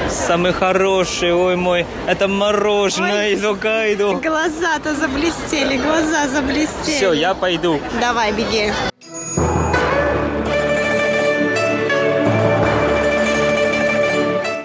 [0.08, 3.32] самый хороший, ой мой, это мороженое Ой.
[3.34, 4.14] из Окайдо.
[4.14, 6.96] Глаза-то заблестели, глаза заблестели.
[6.96, 7.78] Все, я пойду.
[8.00, 8.72] Давай, беги.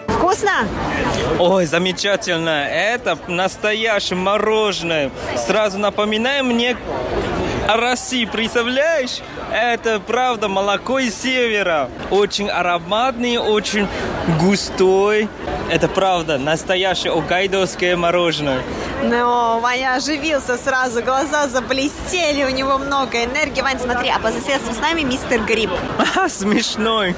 [0.08, 0.68] Вкусно?
[1.38, 2.68] Ой, замечательно.
[2.68, 5.12] Это настоящее мороженое.
[5.38, 6.76] Сразу напоминай мне
[7.68, 9.20] о России, представляешь?
[9.56, 11.90] Это правда молоко из севера.
[12.12, 13.88] Очень ароматный, очень
[14.38, 15.30] густой.
[15.72, 18.62] Это правда настоящее окайдовское мороженое.
[19.04, 23.62] Но Ваня оживился сразу, глаза заблестели, у него много энергии.
[23.62, 25.70] Вань, смотри, а по соседству с нами мистер Гриб.
[26.14, 27.16] Ха, смешной.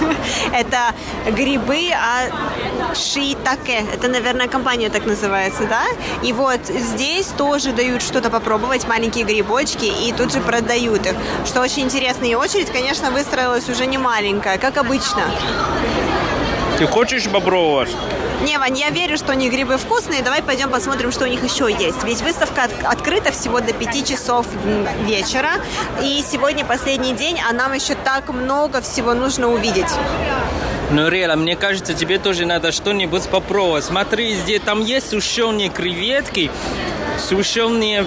[0.54, 0.94] Это
[1.32, 2.30] грибы а
[2.94, 3.84] шиитаке.
[3.92, 5.82] Это, наверное, компания так называется, да?
[6.22, 11.14] И вот здесь тоже дают что-то попробовать, маленькие грибочки, и тут же продают их.
[11.46, 12.24] Что очень интересно.
[12.24, 15.22] И очередь, конечно, выстроилась уже не маленькая, как обычно.
[16.78, 17.90] Ты хочешь попробовать?
[18.42, 20.20] Не, Вань, я верю, что у них грибы вкусные.
[20.22, 22.02] Давай пойдем посмотрим, что у них еще есть.
[22.04, 24.44] Ведь выставка от- открыта всего до 5 часов
[25.06, 25.52] вечера.
[26.02, 29.88] И сегодня последний день, а нам еще так много всего нужно увидеть.
[30.90, 33.84] Ну, Рела, мне кажется, тебе тоже надо что-нибудь попробовать.
[33.84, 36.50] Смотри, здесь там есть сушеные креветки,
[37.18, 38.06] сушеные...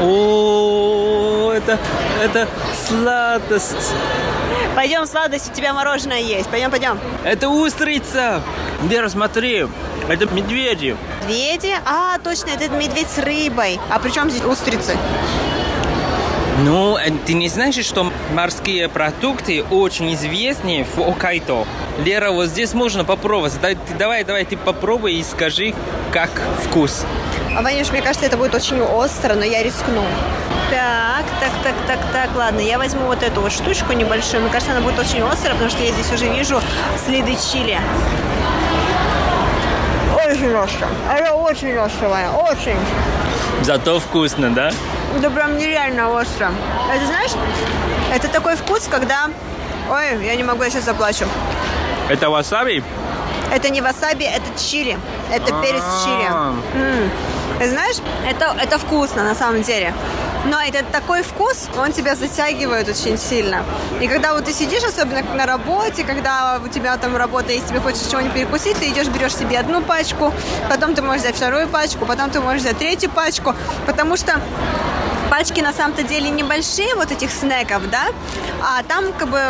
[0.00, 1.78] О, это,
[2.22, 2.48] это
[2.88, 3.92] сладость.
[4.74, 6.48] Пойдем, сладость, у тебя мороженое есть.
[6.48, 6.98] Пойдем, пойдем.
[7.22, 8.42] Это устрица.
[8.84, 9.66] Вера, смотри,
[10.08, 10.96] это медведи.
[11.28, 11.74] Медведи?
[11.84, 13.78] А, точно, это медведь с рыбой.
[13.90, 14.96] А при чем здесь устрицы?
[16.62, 21.66] Ну, ты не знаешь, что морские продукты очень известны в Окайто?
[22.04, 23.54] Лера, вот здесь можно попробовать.
[23.98, 25.72] Давай, давай, ты попробуй и скажи,
[26.12, 26.30] как
[26.64, 27.06] вкус.
[27.56, 30.04] А, Ванюш, мне кажется, это будет очень остро, но я рискну.
[30.70, 34.42] Так, так, так, так, так, ладно, я возьму вот эту вот штучку небольшую.
[34.42, 36.60] Мне кажется, она будет очень острая, потому что я здесь уже вижу
[37.06, 37.78] следы чили.
[40.14, 40.88] Очень остро.
[41.10, 42.76] Это очень остро, Ваня, очень.
[43.62, 44.72] Зато вкусно, да?
[45.16, 46.50] Это прям нереально остро.
[46.94, 47.32] Это знаешь,
[48.14, 49.28] это такой вкус, когда...
[49.90, 51.26] Ой, я не могу, я сейчас заплачу.
[52.08, 52.82] Это васаби?
[53.52, 54.96] Это не васаби, это чили.
[55.32, 56.26] Это перец чили.
[56.30, 56.54] А.
[56.74, 57.10] М.
[57.58, 57.96] Ты знаешь,
[58.26, 59.92] это, это вкусно на самом деле.
[60.46, 63.62] Но это такой вкус, он тебя затягивает очень сильно.
[64.00, 67.80] И когда вот ты сидишь, особенно на работе, когда у тебя там работа есть, тебе
[67.80, 70.32] хочется чего-нибудь перекусить, ты идешь, берешь себе одну пачку,
[70.70, 73.54] потом ты можешь взять вторую пачку, потом ты можешь взять третью пачку,
[73.84, 74.40] потому что
[75.30, 78.08] пачки на самом-то деле небольшие вот этих снеков, да,
[78.62, 79.40] а там как бы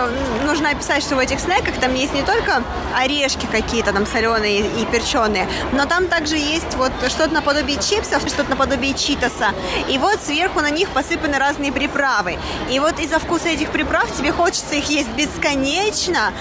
[0.44, 2.62] нужно описать, что в этих снеках там есть не только
[2.96, 8.50] орешки какие-то там соленые и перченые, но там также есть вот что-то наподобие чипсов, что-то
[8.50, 9.52] наподобие читоса,
[9.88, 12.38] и вот сверху на них посыпаны разные приправы.
[12.70, 16.32] И вот из-за вкуса этих приправ тебе хочется их есть бесконечно,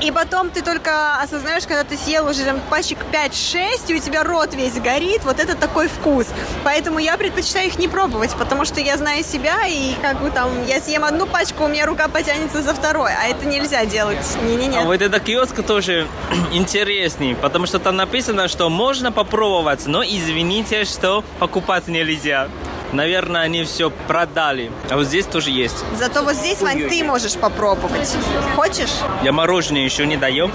[0.00, 4.24] и потом ты только осознаешь, когда ты съел уже там пачек 5-6, и у тебя
[4.24, 6.26] рот весь горит, вот это такой вкус.
[6.64, 10.64] Поэтому я предпочитаю их не пробовать, потому что я знаю себя, и как бы там,
[10.66, 14.24] я съем одну пачку, у меня рука потянется за второй, а это нельзя делать.
[14.42, 14.78] Не-не-не.
[14.78, 15.97] А вот этот киоск тоже
[16.52, 22.48] интересный, потому что там написано, что можно попробовать, но извините, что покупать нельзя.
[22.92, 24.70] Наверное, они все продали.
[24.90, 25.84] А вот здесь тоже есть.
[25.98, 28.16] Зато вот здесь, Вань, ты можешь попробовать.
[28.56, 28.90] Хочешь?
[29.22, 30.50] Я мороженое еще не даю.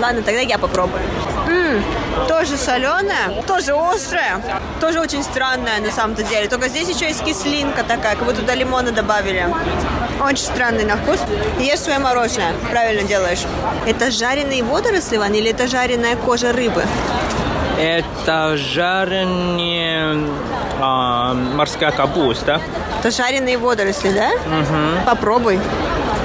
[0.00, 1.02] Ладно, тогда я попробую.
[1.46, 1.84] М,
[2.26, 4.40] тоже соленая, тоже острая,
[4.80, 6.48] тоже очень странная на самом-то деле.
[6.48, 9.46] Только здесь еще есть кислинка такая, как будто туда лимона добавили.
[10.22, 11.18] Очень странный на вкус.
[11.60, 13.40] Ешь свое мороженое, правильно делаешь.
[13.86, 16.82] Это жареные водоросли, Вань, или это жареная кожа рыбы?
[17.78, 20.16] Это жареная
[20.86, 22.60] а, морская капуста.
[23.00, 24.30] Это жареные водоросли, да?
[25.06, 25.58] Попробуй.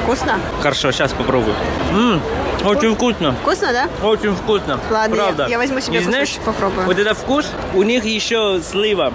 [0.03, 0.39] Вкусно?
[0.62, 1.55] Хорошо, сейчас попробую.
[1.91, 2.22] М,
[2.66, 3.34] Очень вкусно.
[3.41, 3.88] Вкусно, да?
[4.05, 4.80] Очень вкусно.
[4.91, 5.47] Ладно, я- Правда.
[5.47, 6.86] я возьму себе И знаешь, попробую.
[6.88, 9.14] Вот это вкус, у них еще слива.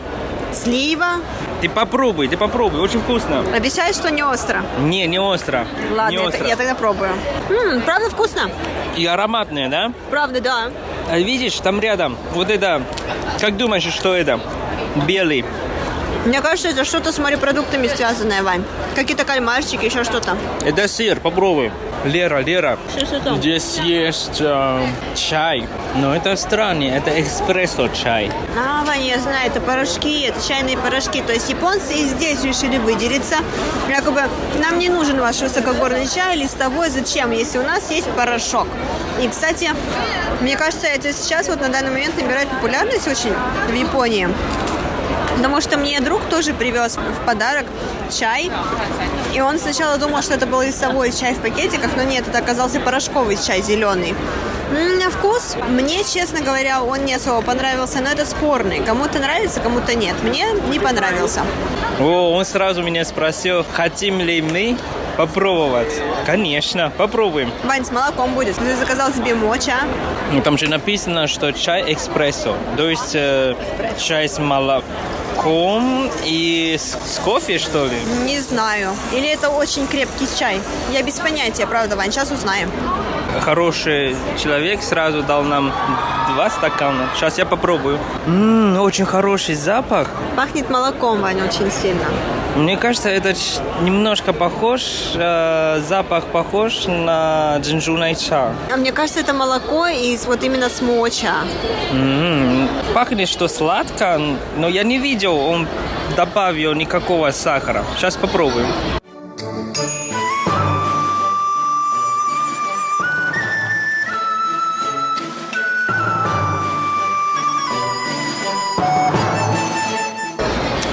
[0.52, 1.16] Слива.
[1.60, 3.42] Ты попробуй, ты попробуй, очень вкусно.
[3.54, 4.62] Обещаю, что не остро.
[4.80, 5.66] Не, не остро.
[5.94, 6.46] Ладно, не я, остро.
[6.46, 7.10] я тогда пробую.
[7.50, 8.50] М, правда вкусно?
[8.96, 9.92] И ароматное, да?
[10.10, 10.70] Правда, да.
[11.10, 12.82] А видишь, там рядом, вот это,
[13.40, 14.38] как думаешь, что это?
[15.06, 15.44] Белый.
[16.24, 18.64] Мне кажется, это что-то с морепродуктами связанное, Вань.
[18.94, 20.38] Какие-то кальмарчики, еще что-то.
[20.64, 21.70] Это сыр, попробуй.
[22.04, 25.66] Лера, Лера, Что, здесь есть э, чай.
[25.96, 28.30] Но это странно, это экспрессо чай.
[28.58, 31.22] А, Ваня, я знаю, это порошки, это чайные порошки.
[31.22, 33.36] То есть японцы и здесь решили выделиться.
[33.88, 34.22] Якобы
[34.62, 36.88] нам не нужен ваш высокогорный чай листовой.
[36.90, 38.68] Зачем, если у нас есть порошок?
[39.22, 39.70] И, кстати,
[40.40, 43.32] мне кажется, это сейчас вот на данный момент набирает популярность очень
[43.70, 44.28] в Японии.
[45.36, 47.66] Потому что мне друг тоже привез в подарок
[48.10, 48.50] чай.
[49.34, 52.80] И он сначала думал, что это был листовой чай в пакетиках, но нет, это оказался
[52.80, 54.14] порошковый чай зеленый.
[54.70, 58.80] На вкус, мне, честно говоря, он не особо понравился, но это спорный.
[58.80, 60.14] Кому-то нравится, кому-то нет.
[60.22, 61.42] Мне не понравился.
[62.00, 64.76] О, он сразу меня спросил, хотим ли мы
[65.16, 65.92] попробовать.
[66.26, 67.52] Конечно, попробуем.
[67.64, 68.56] Вань, с молоком будет.
[68.56, 69.80] Ты заказал себе моча.
[70.32, 72.56] Ну, Там же написано, что чай экспрессо.
[72.76, 73.54] То есть э,
[73.98, 74.84] чай с молоком
[76.24, 77.96] и с, с кофе, что ли?
[78.24, 78.90] Не знаю.
[79.12, 80.60] Или это очень крепкий чай.
[80.92, 82.10] Я без понятия, правда, Вань.
[82.12, 82.70] Сейчас узнаем.
[83.40, 85.72] Хороший человек сразу дал нам
[86.34, 87.08] два стакана.
[87.14, 87.98] Сейчас я попробую.
[88.26, 90.08] М, очень хороший запах.
[90.36, 92.04] Пахнет молоком, Вань, очень сильно.
[92.56, 93.34] Мне кажется, это
[93.82, 94.82] немножко похож,
[95.16, 98.52] э, запах похож на джинджу ча.
[98.72, 101.34] А мне кажется, это молоко из вот именно с моча.
[101.92, 104.20] М, Пахнет, что сладко,
[104.56, 105.66] но я не видел, он
[106.16, 107.84] добавил никакого сахара.
[107.96, 108.66] Сейчас попробуем.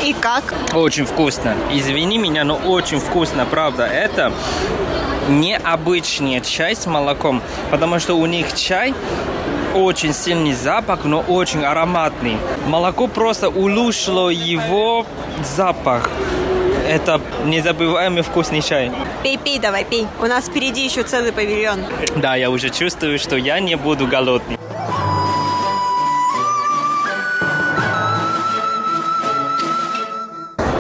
[0.03, 0.53] И как?
[0.73, 1.55] Очень вкусно.
[1.71, 3.85] Извини меня, но очень вкусно, правда.
[3.85, 4.33] Это
[5.29, 8.93] необычный чай с молоком, потому что у них чай
[9.73, 12.37] очень сильный запах, но очень ароматный.
[12.67, 15.05] Молоко просто улучшило его
[15.43, 16.09] запах.
[16.87, 18.91] Это незабываемый вкусный чай.
[19.23, 20.07] Пей, пей, давай, пей.
[20.19, 21.79] У нас впереди еще целый павильон.
[22.17, 24.60] Да, я уже чувствую, что я не буду голодный.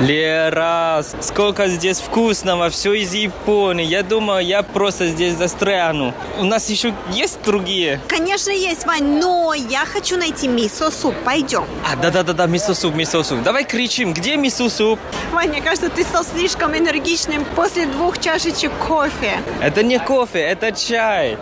[0.01, 3.85] Лера, сколько здесь вкусного, все из Японии.
[3.85, 6.13] Я думаю, я просто здесь застряну.
[6.39, 7.99] У нас еще есть другие?
[8.07, 11.13] Конечно, есть, Вань, но я хочу найти мисо-суп.
[11.23, 11.65] Пойдем.
[11.87, 13.43] А, да-да-да, мисо-суп, мисо-суп.
[13.43, 14.99] Давай кричим, где мисо-суп?
[15.31, 19.39] Вань, мне кажется, ты стал слишком энергичным после двух чашечек кофе.
[19.61, 21.37] Это не кофе, это чай.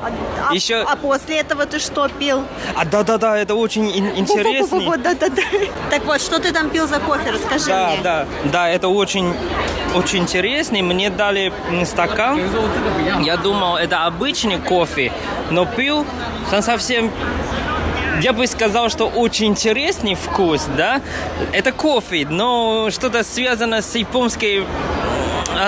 [0.50, 0.82] А, Еще...
[0.82, 2.44] а после этого ты что пил?
[2.76, 4.86] А, да-да-да, это очень ин- интересный.
[4.86, 5.42] Вот, да-да-да.
[5.90, 7.32] Так вот, что ты там пил за кофе?
[7.32, 8.02] Расскажи Да, мне.
[8.04, 9.34] да, да, это очень,
[9.96, 10.82] очень интересно.
[10.82, 11.52] Мне дали
[11.86, 12.40] стакан.
[13.22, 15.12] Я думал, это обычный кофе,
[15.52, 16.06] но пил
[16.52, 17.12] он совсем
[18.22, 21.02] я бы сказал, что очень интересный вкус, да?
[21.54, 24.66] Это кофе, но что-то связано с японской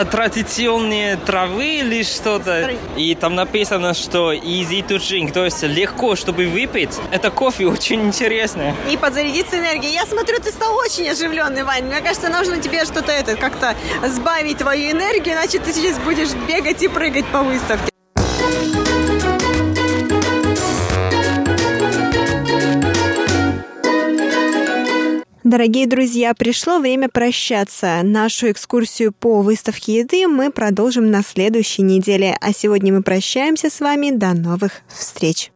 [0.10, 2.72] традиционные травы или что-то.
[2.98, 6.98] И там написано, что easy to drink, то есть легко, чтобы выпить.
[7.12, 8.76] Это кофе очень интересное.
[8.90, 9.94] И подзарядиться энергией.
[9.94, 11.86] Я смотрю, ты стал очень оживленный, Вань.
[11.86, 13.76] Мне кажется, нужно тебе что-то это как-то
[14.08, 17.91] сбавить твою энергию, иначе ты сейчас будешь бегать и прыгать по выставке.
[25.52, 28.00] Дорогие друзья, пришло время прощаться.
[28.04, 32.38] Нашу экскурсию по выставке еды мы продолжим на следующей неделе.
[32.40, 34.12] А сегодня мы прощаемся с вами.
[34.12, 35.51] До новых встреч!